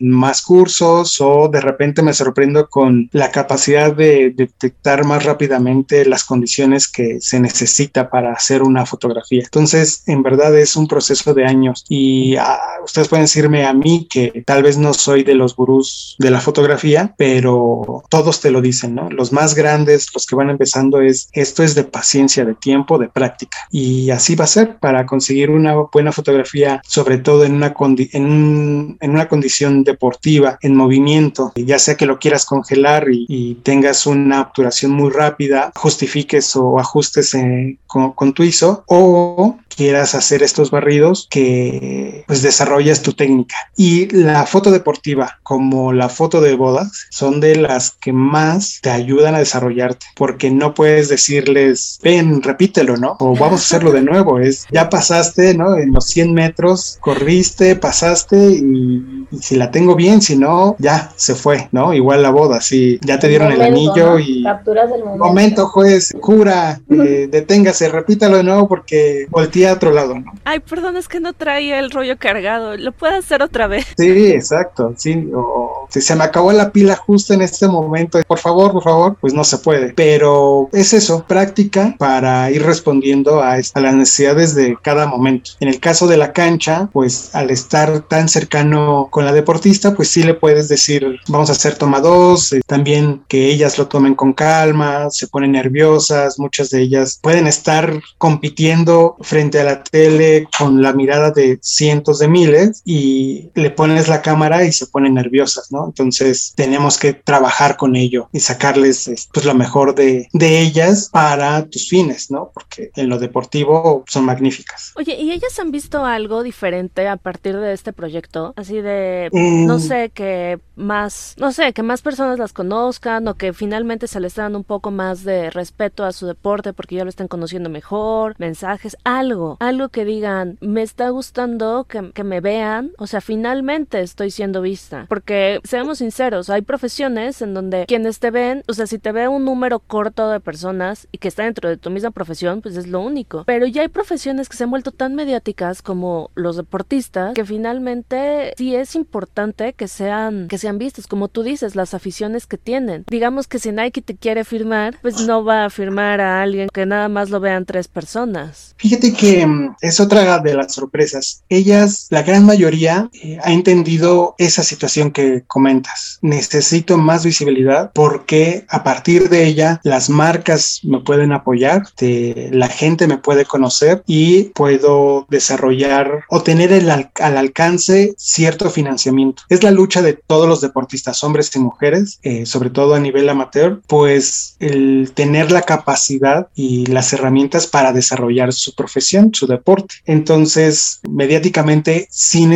más 0.00 0.42
cursos 0.42 1.20
o 1.20 1.48
de 1.48 1.60
repente 1.60 2.02
me 2.02 2.12
sorprendo 2.12 2.68
con 2.68 3.08
la 3.12 3.30
capacidad 3.30 3.94
de 3.94 4.30
detectar 4.34 5.04
más 5.04 5.24
rápidamente 5.24 6.04
las 6.04 6.24
condiciones 6.24 6.88
que 6.88 7.20
se 7.20 7.40
necesita 7.40 8.10
para 8.10 8.32
hacer 8.32 8.62
una 8.62 8.86
fotografía. 8.86 9.42
Entonces, 9.44 10.02
en 10.06 10.22
verdad 10.22 10.56
es 10.58 10.76
un 10.76 10.88
proceso 10.88 11.34
de 11.34 11.44
años 11.44 11.84
y 11.88 12.36
ah, 12.36 12.58
ustedes 12.84 13.08
pueden 13.08 13.24
decirme 13.24 13.64
a 13.68 13.74
mí 13.74 14.06
que 14.10 14.42
tal 14.46 14.62
vez 14.62 14.78
no 14.78 14.94
soy 14.94 15.24
de 15.24 15.34
los 15.34 15.54
gurús 15.56 16.16
de 16.18 16.30
la 16.30 16.40
fotografía, 16.40 17.14
pero 17.16 18.02
todos 18.08 18.40
te 18.40 18.50
lo 18.50 18.60
dicen, 18.60 18.94
¿no? 18.94 19.10
Los 19.10 19.32
más 19.32 19.54
grandes, 19.54 20.08
los 20.14 20.26
que 20.26 20.36
van 20.36 20.50
empezando 20.50 21.00
es, 21.00 21.28
esto 21.32 21.62
es 21.62 21.74
de 21.74 21.84
paciencia, 21.84 22.44
de 22.44 22.54
tiempo, 22.54 22.98
de 22.98 23.08
práctica. 23.08 23.58
Y 23.70 24.10
así 24.10 24.34
va 24.34 24.44
a 24.44 24.48
ser 24.48 24.78
para 24.78 25.06
conseguir 25.06 25.50
una 25.50 25.74
buena 25.92 26.12
fotografía, 26.12 26.80
sobre 26.86 27.18
todo 27.18 27.44
en 27.44 27.54
una, 27.54 27.74
en, 28.12 28.96
en 29.00 29.10
una 29.10 29.28
condición 29.28 29.84
deportiva, 29.84 30.58
en 30.62 30.74
movimiento, 30.74 31.52
ya 31.54 31.78
sea 31.78 31.96
que 31.96 32.06
lo 32.06 32.18
quieras 32.18 32.44
congelar 32.44 33.06
y, 33.10 33.56
tengas 33.62 34.06
una 34.06 34.42
obturación 34.42 34.92
muy 34.92 35.10
rápida, 35.10 35.72
justifiques 35.74 36.54
o 36.56 36.78
ajustes 36.78 37.34
eh, 37.34 37.78
con, 37.86 38.12
con 38.12 38.32
tu 38.32 38.42
ISO 38.42 38.84
o 38.86 39.58
quieras 39.68 40.14
hacer 40.14 40.42
estos 40.42 40.70
barridos 40.70 41.26
que 41.30 42.24
pues 42.26 42.42
desarrollas 42.42 43.02
tu 43.02 43.12
técnica 43.12 43.56
y 43.76 44.08
la 44.14 44.44
foto 44.46 44.70
deportiva, 44.70 45.38
como 45.42 45.92
la 45.92 46.08
foto 46.08 46.40
de 46.40 46.54
bodas, 46.54 47.06
son 47.10 47.40
de 47.40 47.56
las 47.56 47.92
que 47.92 48.12
más 48.12 48.80
te 48.82 48.90
ayudan 48.90 49.34
a 49.34 49.38
desarrollarte, 49.38 50.06
porque 50.16 50.50
no 50.50 50.74
puedes 50.74 51.08
decirles, 51.08 51.98
ven, 52.02 52.42
repítelo, 52.42 52.96
¿no? 52.96 53.16
O 53.20 53.36
vamos 53.36 53.60
a 53.60 53.64
hacerlo 53.64 53.92
de 53.92 54.02
nuevo. 54.02 54.38
Es, 54.40 54.66
ya 54.70 54.90
pasaste, 54.90 55.54
¿no? 55.54 55.76
En 55.76 55.92
los 55.92 56.06
100 56.06 56.34
metros, 56.34 56.98
corriste, 57.00 57.76
pasaste 57.76 58.36
y, 58.36 59.26
si 59.40 59.56
la 59.56 59.70
tengo 59.70 59.94
bien, 59.94 60.22
si 60.22 60.36
no, 60.36 60.76
ya 60.78 61.12
se 61.16 61.34
fue, 61.34 61.68
¿no? 61.72 61.92
Igual 61.94 62.22
la 62.22 62.30
boda, 62.30 62.60
si 62.60 62.98
ya 63.02 63.18
te 63.18 63.28
dieron 63.28 63.52
el 63.52 63.62
anillo 63.62 64.18
y... 64.18 64.42
Capturas 64.42 64.90
el 64.92 65.04
momento. 65.04 65.24
Momento, 65.24 65.66
juez, 65.68 66.14
cura, 66.20 66.80
eh, 66.90 67.28
deténgase, 67.30 67.88
repítalo 67.88 68.38
de 68.38 68.44
nuevo 68.44 68.68
porque 68.68 69.26
voltea 69.30 69.70
a 69.70 69.74
otro 69.74 69.92
lado, 69.92 70.18
¿no? 70.18 70.32
Ay, 70.44 70.60
perdón, 70.60 70.96
es 70.96 71.08
que 71.08 71.20
no 71.20 71.32
traía 71.32 71.78
el 71.78 71.90
rollo 71.90 72.16
cargado. 72.18 72.76
¿Lo 72.76 72.92
puedo 72.92 73.14
hacer 73.14 73.42
otra 73.48 73.66
vez. 73.66 73.86
Sí, 73.96 74.32
exacto, 74.32 74.94
sí, 74.96 75.28
o 75.34 75.78
si 75.88 76.00
se 76.00 76.14
me 76.14 76.24
acabó 76.24 76.52
la 76.52 76.70
pila 76.70 76.96
justo 76.96 77.34
en 77.34 77.42
este 77.42 77.66
momento, 77.66 78.20
por 78.26 78.38
favor, 78.38 78.72
por 78.72 78.82
favor, 78.82 79.16
pues 79.20 79.32
no 79.32 79.44
se 79.44 79.58
puede. 79.58 79.92
Pero 79.94 80.68
es 80.72 80.92
eso, 80.92 81.24
práctica 81.26 81.94
para 81.98 82.50
ir 82.50 82.62
respondiendo 82.62 83.42
a, 83.42 83.56
las 83.56 83.94
necesidades 83.94 84.54
de 84.54 84.76
cada 84.82 85.06
momento. 85.06 85.52
En 85.60 85.68
el 85.68 85.80
caso 85.80 86.06
de 86.06 86.16
la 86.16 86.32
cancha, 86.32 86.88
pues 86.92 87.34
al 87.34 87.50
estar 87.50 88.00
tan 88.00 88.28
cercano 88.28 89.08
con 89.10 89.24
la 89.24 89.32
deportista, 89.32 89.94
pues 89.94 90.08
sí 90.08 90.22
le 90.22 90.34
puedes 90.34 90.68
decir, 90.68 91.18
vamos 91.28 91.48
a 91.48 91.52
hacer 91.52 91.76
toma 91.76 92.00
dos, 92.00 92.52
eh, 92.52 92.60
también 92.66 93.22
que 93.28 93.46
ellas 93.50 93.78
lo 93.78 93.88
tomen 93.88 94.14
con 94.14 94.32
calma, 94.32 95.08
se 95.10 95.26
ponen 95.26 95.52
nerviosas, 95.52 96.38
muchas 96.38 96.70
de 96.70 96.82
ellas 96.82 97.18
pueden 97.22 97.46
estar 97.46 98.00
compitiendo 98.18 99.16
frente 99.20 99.60
a 99.60 99.64
la 99.64 99.82
tele 99.82 100.48
con 100.58 100.82
la 100.82 100.92
mirada 100.92 101.30
de 101.30 101.58
cientos 101.62 102.18
de 102.18 102.28
miles 102.28 102.82
y 102.84 103.37
le 103.54 103.70
pones 103.70 104.08
la 104.08 104.22
cámara 104.22 104.64
y 104.64 104.72
se 104.72 104.86
ponen 104.86 105.14
nerviosas, 105.14 105.70
¿no? 105.72 105.86
Entonces 105.86 106.52
tenemos 106.56 106.98
que 106.98 107.12
trabajar 107.12 107.76
con 107.76 107.96
ello 107.96 108.28
y 108.32 108.40
sacarles 108.40 109.28
pues 109.32 109.46
lo 109.46 109.54
mejor 109.54 109.94
de, 109.94 110.28
de 110.32 110.60
ellas 110.60 111.08
para 111.12 111.66
tus 111.66 111.88
fines, 111.88 112.30
¿no? 112.30 112.50
Porque 112.52 112.90
en 112.96 113.08
lo 113.08 113.18
deportivo 113.18 114.04
son 114.06 114.24
magníficas. 114.24 114.92
Oye, 114.96 115.16
¿y 115.16 115.32
ellas 115.32 115.58
han 115.58 115.70
visto 115.70 116.04
algo 116.04 116.42
diferente 116.42 117.08
a 117.08 117.16
partir 117.16 117.56
de 117.56 117.72
este 117.72 117.92
proyecto? 117.92 118.52
Así 118.56 118.80
de, 118.80 119.28
no 119.32 119.78
mm. 119.78 119.80
sé, 119.80 120.10
que 120.10 120.58
más, 120.76 121.34
no 121.38 121.52
sé, 121.52 121.72
que 121.72 121.82
más 121.82 122.02
personas 122.02 122.38
las 122.38 122.52
conozcan 122.52 123.26
o 123.28 123.34
que 123.34 123.52
finalmente 123.52 124.06
se 124.06 124.20
les 124.20 124.34
dan 124.34 124.56
un 124.56 124.64
poco 124.64 124.90
más 124.90 125.24
de 125.24 125.50
respeto 125.50 126.04
a 126.04 126.12
su 126.12 126.26
deporte 126.26 126.72
porque 126.72 126.96
ya 126.96 127.04
lo 127.04 127.10
están 127.10 127.28
conociendo 127.28 127.68
mejor, 127.68 128.34
mensajes, 128.38 128.96
algo, 129.04 129.56
algo 129.60 129.88
que 129.88 130.04
digan, 130.04 130.58
me 130.60 130.82
está 130.82 131.10
gustando 131.10 131.84
que, 131.84 132.12
que 132.12 132.24
me 132.24 132.40
vean, 132.40 132.92
o 132.98 133.06
sea, 133.06 133.20
finalmente 133.28 134.00
estoy 134.00 134.30
siendo 134.30 134.62
vista. 134.62 135.04
Porque, 135.06 135.60
seamos 135.62 135.98
sinceros, 135.98 136.48
hay 136.48 136.62
profesiones 136.62 137.42
en 137.42 137.52
donde 137.52 137.84
quienes 137.86 138.20
te 138.20 138.30
ven, 138.30 138.62
o 138.68 138.72
sea, 138.72 138.86
si 138.86 138.98
te 138.98 139.12
ve 139.12 139.28
un 139.28 139.44
número 139.44 139.80
corto 139.80 140.30
de 140.30 140.40
personas 140.40 141.08
y 141.12 141.18
que 141.18 141.28
está 141.28 141.42
dentro 141.44 141.68
de 141.68 141.76
tu 141.76 141.90
misma 141.90 142.10
profesión, 142.10 142.62
pues 142.62 142.74
es 142.78 142.86
lo 142.86 143.00
único. 143.00 143.44
Pero 143.44 143.66
ya 143.66 143.82
hay 143.82 143.88
profesiones 143.88 144.48
que 144.48 144.56
se 144.56 144.64
han 144.64 144.70
vuelto 144.70 144.92
tan 144.92 145.14
mediáticas 145.14 145.82
como 145.82 146.30
los 146.36 146.56
deportistas 146.56 147.34
que 147.34 147.44
finalmente 147.44 148.54
sí 148.56 148.74
es 148.74 148.94
importante 148.94 149.74
que 149.74 149.88
sean, 149.88 150.48
que 150.48 150.56
sean 150.56 150.78
vistos, 150.78 151.06
como 151.06 151.28
tú 151.28 151.42
dices, 151.42 151.76
las 151.76 151.92
aficiones 151.92 152.46
que 152.46 152.56
tienen. 152.56 153.04
Digamos 153.10 153.46
que 153.46 153.58
si 153.58 153.72
Nike 153.72 154.00
te 154.00 154.16
quiere 154.16 154.44
firmar, 154.44 154.98
pues 155.02 155.20
no 155.26 155.44
va 155.44 155.66
a 155.66 155.70
firmar 155.70 156.22
a 156.22 156.40
alguien 156.40 156.70
que 156.72 156.86
nada 156.86 157.10
más 157.10 157.28
lo 157.28 157.40
vean 157.40 157.66
tres 157.66 157.88
personas. 157.88 158.74
Fíjate 158.78 159.12
que 159.12 159.46
mm, 159.46 159.76
es 159.82 160.00
otra 160.00 160.38
de 160.38 160.54
las 160.54 160.72
sorpresas. 160.72 161.44
Ellas, 161.50 162.06
la 162.08 162.22
gran 162.22 162.46
mayoría, 162.46 163.10
eh, 163.22 163.38
ha 163.42 163.52
entendido 163.52 164.34
esa 164.38 164.62
situación 164.62 165.10
que 165.10 165.44
comentas. 165.46 166.18
Necesito 166.22 166.98
más 166.98 167.24
visibilidad 167.24 167.90
porque 167.94 168.64
a 168.68 168.82
partir 168.84 169.28
de 169.28 169.46
ella 169.46 169.80
las 169.84 170.10
marcas 170.10 170.80
me 170.82 171.00
pueden 171.00 171.32
apoyar, 171.32 171.82
la 171.98 172.68
gente 172.68 173.06
me 173.06 173.18
puede 173.18 173.44
conocer 173.44 174.02
y 174.06 174.44
puedo 174.54 175.26
desarrollar 175.28 176.24
o 176.28 176.42
tener 176.42 176.72
el, 176.72 176.90
al 176.90 177.36
alcance 177.36 178.14
cierto 178.16 178.70
financiamiento. 178.70 179.42
Es 179.48 179.62
la 179.62 179.70
lucha 179.70 180.02
de 180.02 180.14
todos 180.14 180.48
los 180.48 180.60
deportistas, 180.60 181.22
hombres 181.24 181.54
y 181.54 181.58
mujeres, 181.58 182.18
eh, 182.22 182.46
sobre 182.46 182.70
todo 182.70 182.94
a 182.94 183.00
nivel 183.00 183.28
amateur, 183.28 183.80
pues 183.86 184.56
el 184.58 185.12
tener 185.14 185.52
la 185.52 185.62
capacidad 185.62 186.48
y 186.54 186.86
las 186.86 187.12
herramientas 187.12 187.66
para 187.66 187.92
desarrollar 187.92 188.52
su 188.52 188.74
profesión, 188.74 189.34
su 189.34 189.46
deporte. 189.46 189.96
Entonces, 190.04 191.00
mediáticamente 191.08 192.08
sí 192.10 192.46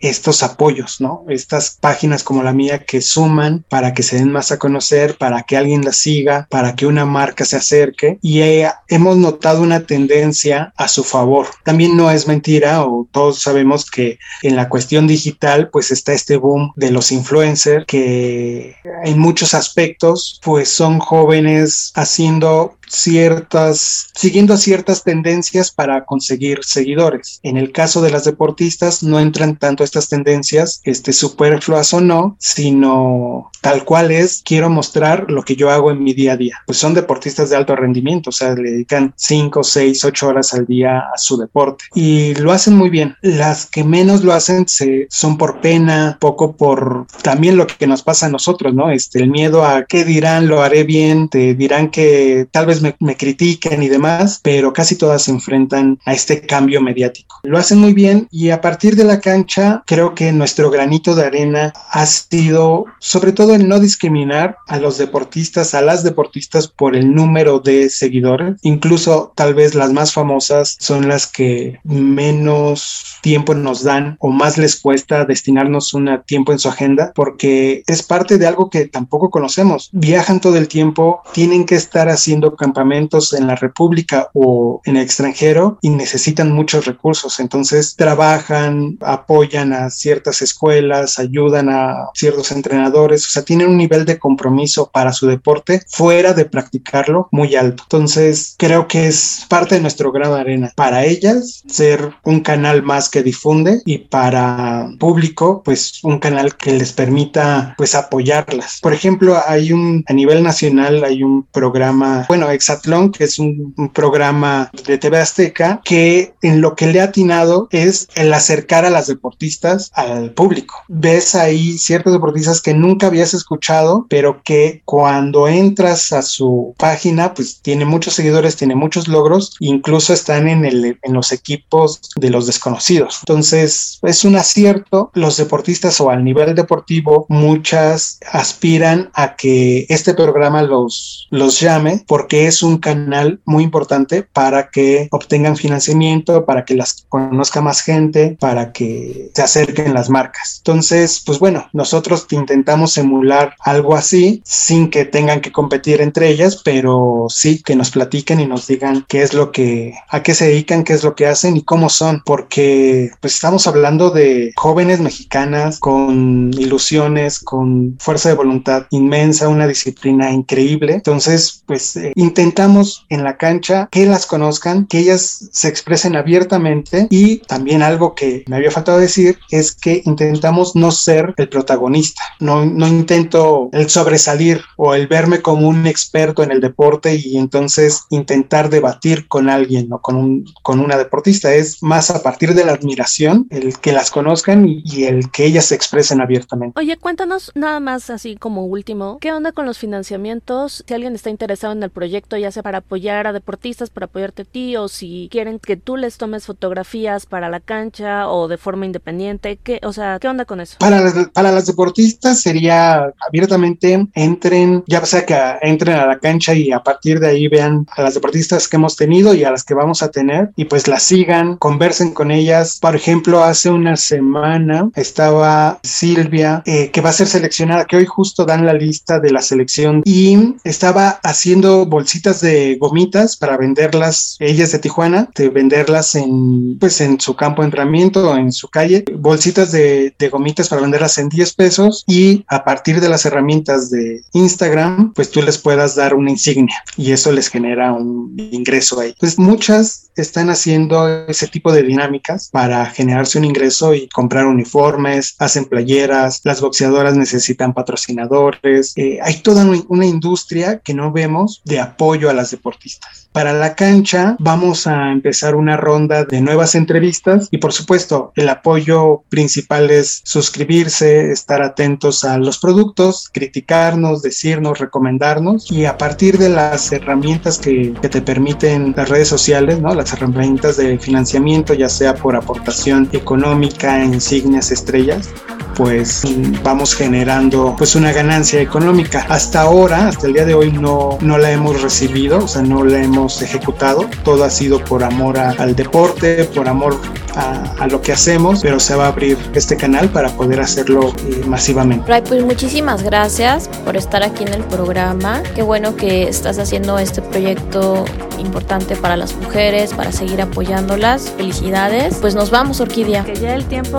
estos 0.00 0.42
apoyos, 0.42 1.00
¿no? 1.00 1.24
Estas 1.28 1.78
páginas 1.80 2.22
como 2.22 2.42
la 2.42 2.52
mía 2.52 2.84
que 2.84 3.00
suman 3.00 3.64
para 3.68 3.94
que 3.94 4.02
se 4.02 4.16
den 4.16 4.30
más 4.30 4.52
a 4.52 4.58
conocer, 4.58 5.16
para 5.18 5.42
que 5.42 5.56
alguien 5.56 5.84
la 5.84 5.92
siga, 5.92 6.46
para 6.50 6.74
que 6.74 6.86
una 6.86 7.04
marca 7.04 7.44
se 7.44 7.56
acerque 7.56 8.18
y 8.22 8.42
hemos 8.88 9.16
notado 9.16 9.62
una 9.62 9.86
tendencia 9.86 10.72
a 10.76 10.88
su 10.88 11.04
favor. 11.04 11.46
También 11.64 11.96
no 11.96 12.10
es 12.10 12.26
mentira 12.26 12.84
o 12.84 13.08
todos 13.10 13.40
sabemos 13.40 13.90
que 13.90 14.18
en 14.42 14.56
la 14.56 14.68
cuestión 14.68 15.06
digital 15.06 15.70
pues 15.70 15.90
está 15.90 16.12
este 16.12 16.36
boom 16.36 16.72
de 16.76 16.90
los 16.90 17.12
influencers 17.12 17.84
que 17.86 18.76
en 19.04 19.18
muchos 19.18 19.54
aspectos 19.54 20.40
pues 20.42 20.68
son 20.68 20.98
jóvenes 20.98 21.92
haciendo 21.94 22.76
ciertas, 22.88 24.10
siguiendo 24.14 24.56
ciertas 24.56 25.04
tendencias 25.04 25.70
para 25.70 26.04
conseguir 26.04 26.60
seguidores. 26.62 27.40
En 27.42 27.56
el 27.56 27.72
caso 27.72 28.02
de 28.02 28.10
las 28.10 28.24
deportistas 28.24 29.02
no 29.02 29.20
entran 29.20 29.56
tanto 29.56 29.84
estas 29.84 30.08
tendencias, 30.08 30.80
este 30.84 31.12
superfluas 31.12 31.92
o 31.94 32.00
no, 32.00 32.36
sino 32.38 33.50
tal 33.60 33.84
cual 33.84 34.10
es, 34.10 34.42
quiero 34.44 34.70
mostrar 34.70 35.26
lo 35.28 35.42
que 35.42 35.56
yo 35.56 35.70
hago 35.70 35.90
en 35.90 36.02
mi 36.02 36.14
día 36.14 36.34
a 36.34 36.36
día. 36.36 36.62
Pues 36.66 36.78
son 36.78 36.94
deportistas 36.94 37.50
de 37.50 37.56
alto 37.56 37.74
rendimiento, 37.74 38.30
o 38.30 38.32
sea, 38.32 38.54
le 38.54 38.70
dedican 38.70 39.12
5, 39.16 39.64
6, 39.64 40.04
8 40.04 40.28
horas 40.28 40.54
al 40.54 40.66
día 40.66 40.98
a 40.98 41.18
su 41.18 41.36
deporte 41.36 41.84
y 41.94 42.34
lo 42.34 42.52
hacen 42.52 42.76
muy 42.76 42.90
bien. 42.90 43.16
Las 43.22 43.66
que 43.66 43.82
menos 43.82 44.22
lo 44.22 44.32
hacen 44.32 44.68
se, 44.68 45.06
son 45.10 45.36
por 45.36 45.60
pena, 45.60 46.18
poco 46.20 46.56
por 46.56 47.06
también 47.22 47.56
lo 47.56 47.66
que 47.66 47.86
nos 47.86 48.02
pasa 48.02 48.26
a 48.26 48.30
nosotros, 48.30 48.74
¿no? 48.74 48.90
Este, 48.90 49.18
el 49.18 49.30
miedo 49.30 49.64
a 49.64 49.84
qué 49.84 50.04
dirán, 50.04 50.46
lo 50.46 50.62
haré 50.62 50.84
bien, 50.84 51.28
te 51.28 51.54
dirán 51.54 51.90
que 51.90 52.46
tal 52.50 52.66
vez 52.66 52.75
me, 52.82 52.96
me 53.00 53.16
critiquen 53.16 53.82
y 53.82 53.88
demás, 53.88 54.40
pero 54.42 54.72
casi 54.72 54.96
todas 54.96 55.22
se 55.22 55.30
enfrentan 55.30 55.98
a 56.04 56.12
este 56.12 56.40
cambio 56.40 56.80
mediático. 56.80 57.40
Lo 57.44 57.58
hacen 57.58 57.78
muy 57.78 57.92
bien 57.92 58.28
y 58.30 58.50
a 58.50 58.60
partir 58.60 58.96
de 58.96 59.04
la 59.04 59.20
cancha 59.20 59.82
creo 59.86 60.14
que 60.14 60.32
nuestro 60.32 60.70
granito 60.70 61.14
de 61.14 61.24
arena 61.24 61.72
ha 61.90 62.06
sido 62.06 62.86
sobre 62.98 63.32
todo 63.32 63.56
no 63.58 63.80
discriminar 63.80 64.56
a 64.66 64.78
los 64.78 64.98
deportistas, 64.98 65.74
a 65.74 65.82
las 65.82 66.02
deportistas 66.02 66.68
por 66.68 66.96
el 66.96 67.14
número 67.14 67.60
de 67.60 67.90
seguidores. 67.90 68.56
Incluso 68.62 69.32
tal 69.34 69.54
vez 69.54 69.74
las 69.74 69.92
más 69.92 70.12
famosas 70.12 70.76
son 70.80 71.08
las 71.08 71.26
que 71.26 71.80
menos 71.84 73.16
tiempo 73.22 73.54
nos 73.54 73.82
dan 73.82 74.16
o 74.20 74.30
más 74.30 74.58
les 74.58 74.80
cuesta 74.80 75.24
destinarnos 75.24 75.94
un 75.94 76.22
tiempo 76.26 76.52
en 76.52 76.58
su 76.58 76.68
agenda 76.68 77.12
porque 77.14 77.82
es 77.86 78.02
parte 78.02 78.38
de 78.38 78.46
algo 78.46 78.70
que 78.70 78.86
tampoco 78.86 79.30
conocemos. 79.30 79.90
Viajan 79.92 80.40
todo 80.40 80.56
el 80.56 80.68
tiempo, 80.68 81.22
tienen 81.32 81.64
que 81.64 81.74
estar 81.74 82.08
haciendo 82.08 82.54
campamentos 82.66 83.32
en 83.32 83.46
la 83.46 83.54
República 83.54 84.28
o 84.34 84.80
en 84.84 84.96
el 84.96 85.02
extranjero 85.02 85.78
y 85.82 85.90
necesitan 85.90 86.50
muchos 86.50 86.84
recursos. 86.84 87.38
Entonces 87.38 87.94
trabajan, 87.96 88.98
apoyan 89.00 89.72
a 89.72 89.90
ciertas 89.90 90.42
escuelas, 90.42 91.20
ayudan 91.20 91.68
a 91.68 92.08
ciertos 92.14 92.50
entrenadores, 92.50 93.24
o 93.26 93.30
sea, 93.30 93.44
tienen 93.44 93.68
un 93.68 93.76
nivel 93.76 94.04
de 94.04 94.18
compromiso 94.18 94.90
para 94.92 95.12
su 95.12 95.28
deporte 95.28 95.82
fuera 95.88 96.32
de 96.32 96.44
practicarlo 96.44 97.28
muy 97.30 97.54
alto. 97.54 97.84
Entonces, 97.84 98.56
creo 98.58 98.88
que 98.88 99.06
es 99.06 99.46
parte 99.48 99.76
de 99.76 99.80
nuestro 99.80 100.10
grado 100.10 100.34
de 100.34 100.40
arena. 100.40 100.72
Para 100.74 101.04
ellas, 101.04 101.62
ser 101.68 102.14
un 102.24 102.40
canal 102.40 102.82
más 102.82 103.08
que 103.08 103.22
difunde 103.22 103.82
y 103.84 103.98
para 103.98 104.88
público, 104.98 105.62
pues 105.64 106.00
un 106.02 106.18
canal 106.18 106.56
que 106.56 106.72
les 106.72 106.92
permita 106.92 107.74
pues 107.78 107.94
apoyarlas. 107.94 108.80
Por 108.82 108.92
ejemplo, 108.92 109.38
hay 109.46 109.72
un, 109.72 110.04
a 110.08 110.12
nivel 110.12 110.42
nacional 110.42 111.04
hay 111.04 111.22
un 111.22 111.44
programa, 111.44 112.24
bueno, 112.28 112.50
Exatlón, 112.56 113.12
que 113.12 113.24
es 113.24 113.38
un, 113.38 113.74
un 113.76 113.92
programa 113.92 114.70
de 114.86 114.98
TV 114.98 115.18
Azteca, 115.18 115.80
que 115.84 116.34
en 116.42 116.60
lo 116.60 116.74
que 116.74 116.86
le 116.86 117.00
ha 117.00 117.04
atinado 117.04 117.68
es 117.70 118.08
el 118.14 118.32
acercar 118.32 118.84
a 118.84 118.90
las 118.90 119.06
deportistas 119.06 119.90
al 119.94 120.32
público. 120.32 120.74
Ves 120.88 121.34
ahí 121.34 121.78
ciertos 121.78 122.12
deportistas 122.12 122.60
que 122.60 122.74
nunca 122.74 123.06
habías 123.06 123.34
escuchado, 123.34 124.06
pero 124.08 124.42
que 124.44 124.82
cuando 124.84 125.48
entras 125.48 126.12
a 126.12 126.22
su 126.22 126.74
página, 126.78 127.34
pues 127.34 127.60
tiene 127.62 127.84
muchos 127.84 128.14
seguidores, 128.14 128.56
tiene 128.56 128.74
muchos 128.74 129.08
logros, 129.08 129.56
incluso 129.60 130.12
están 130.12 130.48
en, 130.48 130.64
el, 130.64 130.98
en 131.02 131.12
los 131.12 131.32
equipos 131.32 132.00
de 132.16 132.30
los 132.30 132.46
desconocidos. 132.46 133.20
Entonces, 133.22 133.98
es 134.02 134.24
un 134.24 134.36
acierto. 134.36 135.10
Los 135.14 135.36
deportistas 135.36 136.00
o 136.00 136.10
al 136.10 136.24
nivel 136.24 136.54
deportivo, 136.54 137.26
muchas 137.28 138.18
aspiran 138.30 139.10
a 139.14 139.36
que 139.36 139.86
este 139.88 140.14
programa 140.14 140.62
los, 140.62 141.28
los 141.30 141.60
llame 141.60 142.04
porque 142.06 142.45
es 142.46 142.62
un 142.62 142.78
canal 142.78 143.40
muy 143.44 143.64
importante 143.64 144.22
para 144.22 144.70
que 144.70 145.08
obtengan 145.10 145.56
financiamiento, 145.56 146.44
para 146.44 146.64
que 146.64 146.74
las 146.74 147.06
conozca 147.08 147.60
más 147.60 147.82
gente, 147.82 148.36
para 148.40 148.72
que 148.72 149.30
se 149.34 149.42
acerquen 149.42 149.94
las 149.94 150.10
marcas. 150.10 150.56
Entonces, 150.58 151.22
pues 151.24 151.38
bueno, 151.38 151.68
nosotros 151.72 152.26
intentamos 152.30 152.96
emular 152.98 153.54
algo 153.60 153.94
así 153.94 154.42
sin 154.44 154.90
que 154.90 155.04
tengan 155.04 155.40
que 155.40 155.52
competir 155.52 156.00
entre 156.00 156.28
ellas, 156.28 156.60
pero 156.64 157.26
sí 157.28 157.62
que 157.62 157.76
nos 157.76 157.90
platiquen 157.90 158.40
y 158.40 158.46
nos 158.46 158.66
digan 158.66 159.04
qué 159.08 159.22
es 159.22 159.34
lo 159.34 159.52
que, 159.52 159.94
a 160.08 160.22
qué 160.22 160.34
se 160.34 160.48
dedican, 160.48 160.84
qué 160.84 160.94
es 160.94 161.04
lo 161.04 161.14
que 161.14 161.26
hacen 161.26 161.56
y 161.56 161.62
cómo 161.62 161.88
son, 161.88 162.22
porque 162.24 163.10
pues 163.20 163.34
estamos 163.34 163.66
hablando 163.66 164.10
de 164.10 164.52
jóvenes 164.56 165.00
mexicanas 165.00 165.78
con 165.78 166.50
ilusiones, 166.54 167.40
con 167.40 167.96
fuerza 167.98 168.28
de 168.28 168.34
voluntad 168.34 168.86
inmensa, 168.90 169.48
una 169.48 169.66
disciplina 169.66 170.30
increíble. 170.30 170.94
Entonces, 170.94 171.62
pues 171.66 171.96
eh, 171.96 172.12
intentamos 172.36 173.06
en 173.08 173.24
la 173.24 173.38
cancha 173.38 173.88
que 173.90 174.04
las 174.04 174.26
conozcan, 174.26 174.86
que 174.86 174.98
ellas 174.98 175.48
se 175.52 175.68
expresen 175.68 176.16
abiertamente 176.16 177.06
y 177.08 177.38
también 177.38 177.82
algo 177.82 178.14
que 178.14 178.44
me 178.46 178.56
había 178.56 178.70
faltado 178.70 178.98
decir 178.98 179.38
es 179.50 179.74
que 179.74 180.02
intentamos 180.04 180.76
no 180.76 180.90
ser 180.90 181.32
el 181.38 181.48
protagonista, 181.48 182.22
no, 182.40 182.66
no 182.66 182.86
intento 182.86 183.70
el 183.72 183.88
sobresalir 183.88 184.60
o 184.76 184.94
el 184.94 185.06
verme 185.06 185.40
como 185.40 185.66
un 185.66 185.86
experto 185.86 186.42
en 186.42 186.50
el 186.50 186.60
deporte 186.60 187.14
y 187.16 187.38
entonces 187.38 188.02
intentar 188.10 188.68
debatir 188.68 189.28
con 189.28 189.48
alguien 189.48 189.90
o 189.90 190.02
con, 190.02 190.16
un, 190.16 190.44
con 190.62 190.80
una 190.80 190.98
deportista. 190.98 191.54
Es 191.54 191.82
más 191.82 192.10
a 192.10 192.22
partir 192.22 192.52
de 192.52 192.66
la 192.66 192.72
admiración, 192.72 193.46
el 193.48 193.78
que 193.78 193.92
las 193.92 194.10
conozcan 194.10 194.68
y, 194.68 195.04
el 195.04 195.30
que 195.30 195.46
ellas 195.46 195.66
se 195.66 195.74
expresen 195.74 196.20
abiertamente. 196.20 196.78
Oye, 196.78 196.98
cuéntanos 196.98 197.52
nada 197.54 197.80
más 197.80 198.10
así 198.10 198.36
como 198.36 198.66
último, 198.66 199.18
¿qué 199.20 199.32
onda 199.32 199.52
con 199.52 199.64
los 199.64 199.78
financiamientos? 199.78 200.84
Si 200.86 200.94
alguien 200.94 201.14
está 201.14 201.30
interesado 201.30 201.72
en 201.72 201.82
el 201.82 201.90
proyecto, 201.90 202.25
proyecto, 202.26 202.36
ya 202.36 202.50
sea 202.50 202.62
para 202.62 202.78
apoyar 202.78 203.26
a 203.26 203.32
deportistas, 203.32 203.90
para 203.90 204.06
apoyarte 204.06 204.42
a 204.42 204.44
ti, 204.44 204.76
o 204.76 204.88
si 204.88 205.28
quieren 205.30 205.58
que 205.58 205.76
tú 205.76 205.96
les 205.96 206.16
tomes 206.16 206.44
fotografías 206.46 207.26
para 207.26 207.48
la 207.48 207.60
cancha 207.60 208.28
o 208.28 208.48
de 208.48 208.58
forma 208.58 208.86
independiente, 208.86 209.58
¿qué, 209.62 209.80
o 209.82 209.92
sea, 209.92 210.18
¿qué 210.20 210.28
onda 210.28 210.44
con 210.44 210.60
eso? 210.60 210.76
Para, 210.78 211.12
para 211.32 211.52
las 211.52 211.66
deportistas 211.66 212.40
sería 212.40 213.12
abiertamente 213.26 214.06
entren, 214.14 214.84
ya 214.86 215.04
sea 215.04 215.24
que 215.24 215.36
entren 215.62 215.96
a 215.96 216.06
la 216.06 216.18
cancha 216.18 216.54
y 216.54 216.72
a 216.72 216.80
partir 216.80 217.20
de 217.20 217.28
ahí 217.28 217.48
vean 217.48 217.86
a 217.96 218.02
las 218.02 218.14
deportistas 218.14 218.68
que 218.68 218.76
hemos 218.76 218.96
tenido 218.96 219.34
y 219.34 219.44
a 219.44 219.50
las 219.50 219.64
que 219.64 219.74
vamos 219.74 220.02
a 220.02 220.10
tener 220.10 220.50
y 220.56 220.64
pues 220.64 220.88
las 220.88 221.02
sigan, 221.02 221.56
conversen 221.56 222.12
con 222.12 222.30
ellas. 222.30 222.78
Por 222.80 222.96
ejemplo, 222.96 223.42
hace 223.42 223.70
una 223.70 223.96
semana 223.96 224.90
estaba 224.94 225.78
Silvia, 225.82 226.62
eh, 226.66 226.90
que 226.90 227.00
va 227.00 227.10
a 227.10 227.12
ser 227.12 227.26
seleccionada, 227.26 227.84
que 227.84 227.96
hoy 227.96 228.06
justo 228.06 228.44
dan 228.44 228.66
la 228.66 228.72
lista 228.72 229.20
de 229.20 229.30
la 229.30 229.42
selección 229.42 230.02
y 230.04 230.56
estaba 230.64 231.20
haciendo 231.22 231.86
bolsitas 232.16 232.40
de 232.40 232.76
gomitas 232.80 233.36
para 233.36 233.58
venderlas, 233.58 234.36
ellas 234.40 234.72
de 234.72 234.78
Tijuana, 234.78 235.28
de 235.34 235.50
venderlas 235.50 236.14
en, 236.14 236.78
pues 236.78 237.02
en 237.02 237.20
su 237.20 237.36
campo 237.36 237.60
de 237.60 237.66
entrenamiento, 237.66 238.34
en 238.34 238.52
su 238.52 238.68
calle, 238.68 239.04
bolsitas 239.18 239.70
de, 239.70 240.14
de 240.18 240.28
gomitas 240.30 240.70
para 240.70 240.80
venderlas 240.80 241.18
en 241.18 241.28
10 241.28 241.52
pesos 241.52 242.04
y 242.06 242.42
a 242.48 242.64
partir 242.64 243.02
de 243.02 243.10
las 243.10 243.26
herramientas 243.26 243.90
de 243.90 244.22
Instagram, 244.32 245.12
pues 245.12 245.30
tú 245.30 245.42
les 245.42 245.58
puedas 245.58 245.94
dar 245.94 246.14
una 246.14 246.30
insignia 246.30 246.82
y 246.96 247.12
eso 247.12 247.30
les 247.32 247.48
genera 247.48 247.92
un 247.92 248.34
ingreso 248.50 248.98
ahí. 248.98 249.14
Pues 249.20 249.38
muchas 249.38 250.06
están 250.16 250.48
haciendo 250.48 251.26
ese 251.28 251.46
tipo 251.46 251.70
de 251.70 251.82
dinámicas 251.82 252.48
para 252.50 252.86
generarse 252.86 253.38
un 253.38 253.44
ingreso 253.44 253.94
y 253.94 254.08
comprar 254.08 254.46
uniformes, 254.46 255.34
hacen 255.38 255.66
playeras, 255.66 256.40
las 256.44 256.62
boxeadoras 256.62 257.14
necesitan 257.14 257.74
patrocinadores, 257.74 258.94
eh, 258.96 259.18
hay 259.22 259.42
toda 259.42 259.66
una 259.88 260.06
industria 260.06 260.78
que 260.78 260.94
no 260.94 261.12
vemos 261.12 261.60
de 261.64 261.80
apoyo 261.80 261.95
a 262.30 262.34
las 262.34 262.50
deportistas. 262.50 263.25
Para 263.36 263.52
la 263.52 263.74
cancha 263.74 264.34
vamos 264.38 264.86
a 264.86 265.12
empezar 265.12 265.56
una 265.56 265.76
ronda 265.76 266.24
de 266.24 266.40
nuevas 266.40 266.74
entrevistas 266.74 267.48
y 267.50 267.58
por 267.58 267.74
supuesto 267.74 268.32
el 268.34 268.48
apoyo 268.48 269.24
principal 269.28 269.90
es 269.90 270.22
suscribirse, 270.24 271.32
estar 271.32 271.60
atentos 271.60 272.24
a 272.24 272.38
los 272.38 272.56
productos, 272.56 273.28
criticarnos, 273.30 274.22
decirnos, 274.22 274.78
recomendarnos 274.78 275.70
y 275.70 275.84
a 275.84 275.98
partir 275.98 276.38
de 276.38 276.48
las 276.48 276.90
herramientas 276.92 277.58
que, 277.58 277.92
que 278.00 278.08
te 278.08 278.22
permiten 278.22 278.94
las 278.96 279.10
redes 279.10 279.28
sociales, 279.28 279.82
¿no? 279.82 279.92
las 279.94 280.14
herramientas 280.14 280.78
de 280.78 280.98
financiamiento, 280.98 281.74
ya 281.74 281.90
sea 281.90 282.14
por 282.14 282.36
aportación 282.36 283.06
económica, 283.12 284.02
insignias, 284.02 284.70
estrellas, 284.70 285.28
pues 285.76 286.22
vamos 286.62 286.94
generando 286.94 287.74
pues 287.76 287.94
una 287.94 288.12
ganancia 288.12 288.60
económica. 288.60 289.26
Hasta 289.28 289.60
ahora, 289.60 290.08
hasta 290.08 290.26
el 290.26 290.32
día 290.32 290.46
de 290.46 290.54
hoy 290.54 290.72
no, 290.72 291.18
no 291.20 291.36
la 291.36 291.50
hemos 291.50 291.82
recibido, 291.82 292.38
o 292.38 292.48
sea, 292.48 292.62
no 292.62 292.82
la 292.82 293.02
hemos 293.02 293.25
ejecutado. 293.42 294.08
Todo 294.24 294.44
ha 294.44 294.50
sido 294.50 294.82
por 294.84 295.04
amor 295.04 295.38
al 295.38 295.74
deporte, 295.74 296.44
por 296.44 296.68
amor 296.68 296.98
a, 297.36 297.86
lo 297.86 298.00
que 298.00 298.12
hacemos, 298.12 298.60
pero 298.62 298.80
se 298.80 298.94
va 298.94 299.04
a 299.04 299.08
abrir 299.08 299.38
este 299.54 299.76
canal 299.76 300.08
para 300.08 300.30
poder 300.30 300.60
hacerlo 300.60 301.12
eh, 301.28 301.42
masivamente. 301.46 302.08
Ray, 302.08 302.22
pues 302.26 302.44
muchísimas 302.44 303.02
gracias 303.02 303.68
por 303.84 303.96
estar 303.96 304.22
aquí 304.22 304.44
en 304.44 304.54
el 304.54 304.64
programa. 304.64 305.42
Qué 305.54 305.62
bueno 305.62 305.96
que 305.96 306.24
estás 306.24 306.58
haciendo 306.58 306.98
este 306.98 307.22
proyecto 307.22 308.04
importante 308.38 308.96
para 308.96 309.16
las 309.16 309.34
mujeres, 309.36 309.92
para 309.92 310.12
seguir 310.12 310.40
apoyándolas. 310.40 311.30
Felicidades. 311.36 312.16
Pues 312.20 312.34
nos 312.34 312.50
vamos, 312.50 312.80
Orquídea. 312.80 313.24
Que 313.24 313.36
ya 313.36 313.54
el 313.54 313.66
tiempo 313.66 313.98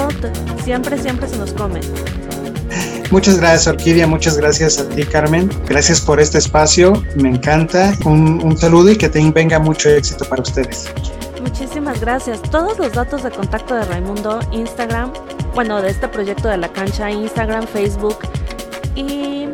siempre, 0.63 0.97
siempre 0.97 1.28
se 1.28 1.38
nos 1.38 1.53
come. 1.53 1.80
Muchas 3.12 3.39
gracias, 3.39 3.68
Orquídea. 3.68 4.05
Muchas 4.05 4.38
gracias 4.38 4.80
a 4.80 4.89
ti, 4.89 5.03
Carmen. 5.03 5.49
Gracias 5.68 6.01
por 6.01 6.20
este 6.20 6.38
espacio. 6.38 7.01
Me 7.16 7.30
encanta. 7.30 7.93
Un, 8.05 8.41
un 8.43 8.58
saludo 8.58 8.91
y 8.91 8.97
que 8.97 9.10
tenga 9.10 9.60
mucho 9.60 9.89
éxito 9.89 10.26
para 10.26 10.41
ustedes. 10.41 10.89
Muchísimas 11.41 12.01
gracias. 12.01 12.41
Todos 12.41 12.78
los 12.78 12.93
datos 12.93 13.24
de 13.24 13.32
contacto 13.32 13.76
de 13.76 13.86
Raimundo, 13.86 14.39
Instagram, 14.51 15.14
bueno, 15.55 15.82
de 15.82 15.89
este 15.89 16.08
proyecto 16.08 16.49
de 16.49 16.58
la 16.58 16.68
cancha, 16.68 17.10
Instagram, 17.10 17.66
Facebook 17.68 18.18
y 18.95 19.47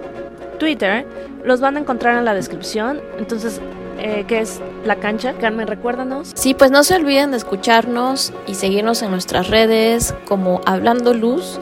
Twitter, 0.58 1.06
los 1.44 1.60
van 1.60 1.78
a 1.78 1.82
encontrar 1.82 2.18
en 2.18 2.26
la 2.26 2.34
descripción. 2.34 3.00
Entonces, 3.20 3.62
eh, 4.00 4.26
¿qué 4.28 4.40
es 4.40 4.60
la 4.86 4.96
cancha? 4.96 5.34
Carmen, 5.34 5.68
recuérdanos. 5.68 6.32
Sí, 6.34 6.54
pues 6.54 6.72
no 6.72 6.84
se 6.84 6.96
olviden 6.96 7.32
de 7.32 7.38
escucharnos 7.38 8.34
y 8.48 8.56
seguirnos 8.56 9.02
en 9.02 9.12
nuestras 9.12 9.50
redes 9.50 10.16
como 10.28 10.62
Hablando 10.66 11.14
Luz 11.14 11.60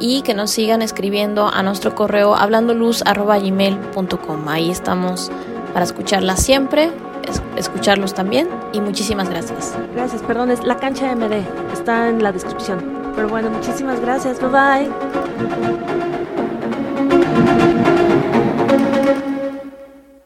y 0.00 0.22
que 0.22 0.34
nos 0.34 0.50
sigan 0.50 0.82
escribiendo 0.82 1.48
a 1.48 1.62
nuestro 1.62 1.94
correo 1.94 2.34
hablandoluz.gmail.com. 2.34 4.48
Ahí 4.48 4.70
estamos 4.70 5.30
para 5.72 5.84
escucharla 5.84 6.36
siempre 6.36 6.90
escucharlos 7.56 8.14
también 8.14 8.48
y 8.72 8.80
muchísimas 8.80 9.28
gracias. 9.28 9.76
Gracias, 9.94 10.22
perdón, 10.22 10.50
es 10.50 10.64
la 10.64 10.76
cancha 10.76 11.14
MD, 11.14 11.44
está 11.72 12.08
en 12.08 12.22
la 12.22 12.32
descripción. 12.32 13.12
Pero 13.14 13.28
bueno, 13.28 13.50
muchísimas 13.50 14.00
gracias, 14.00 14.40
bye 14.40 14.50
bye. 14.50 16.09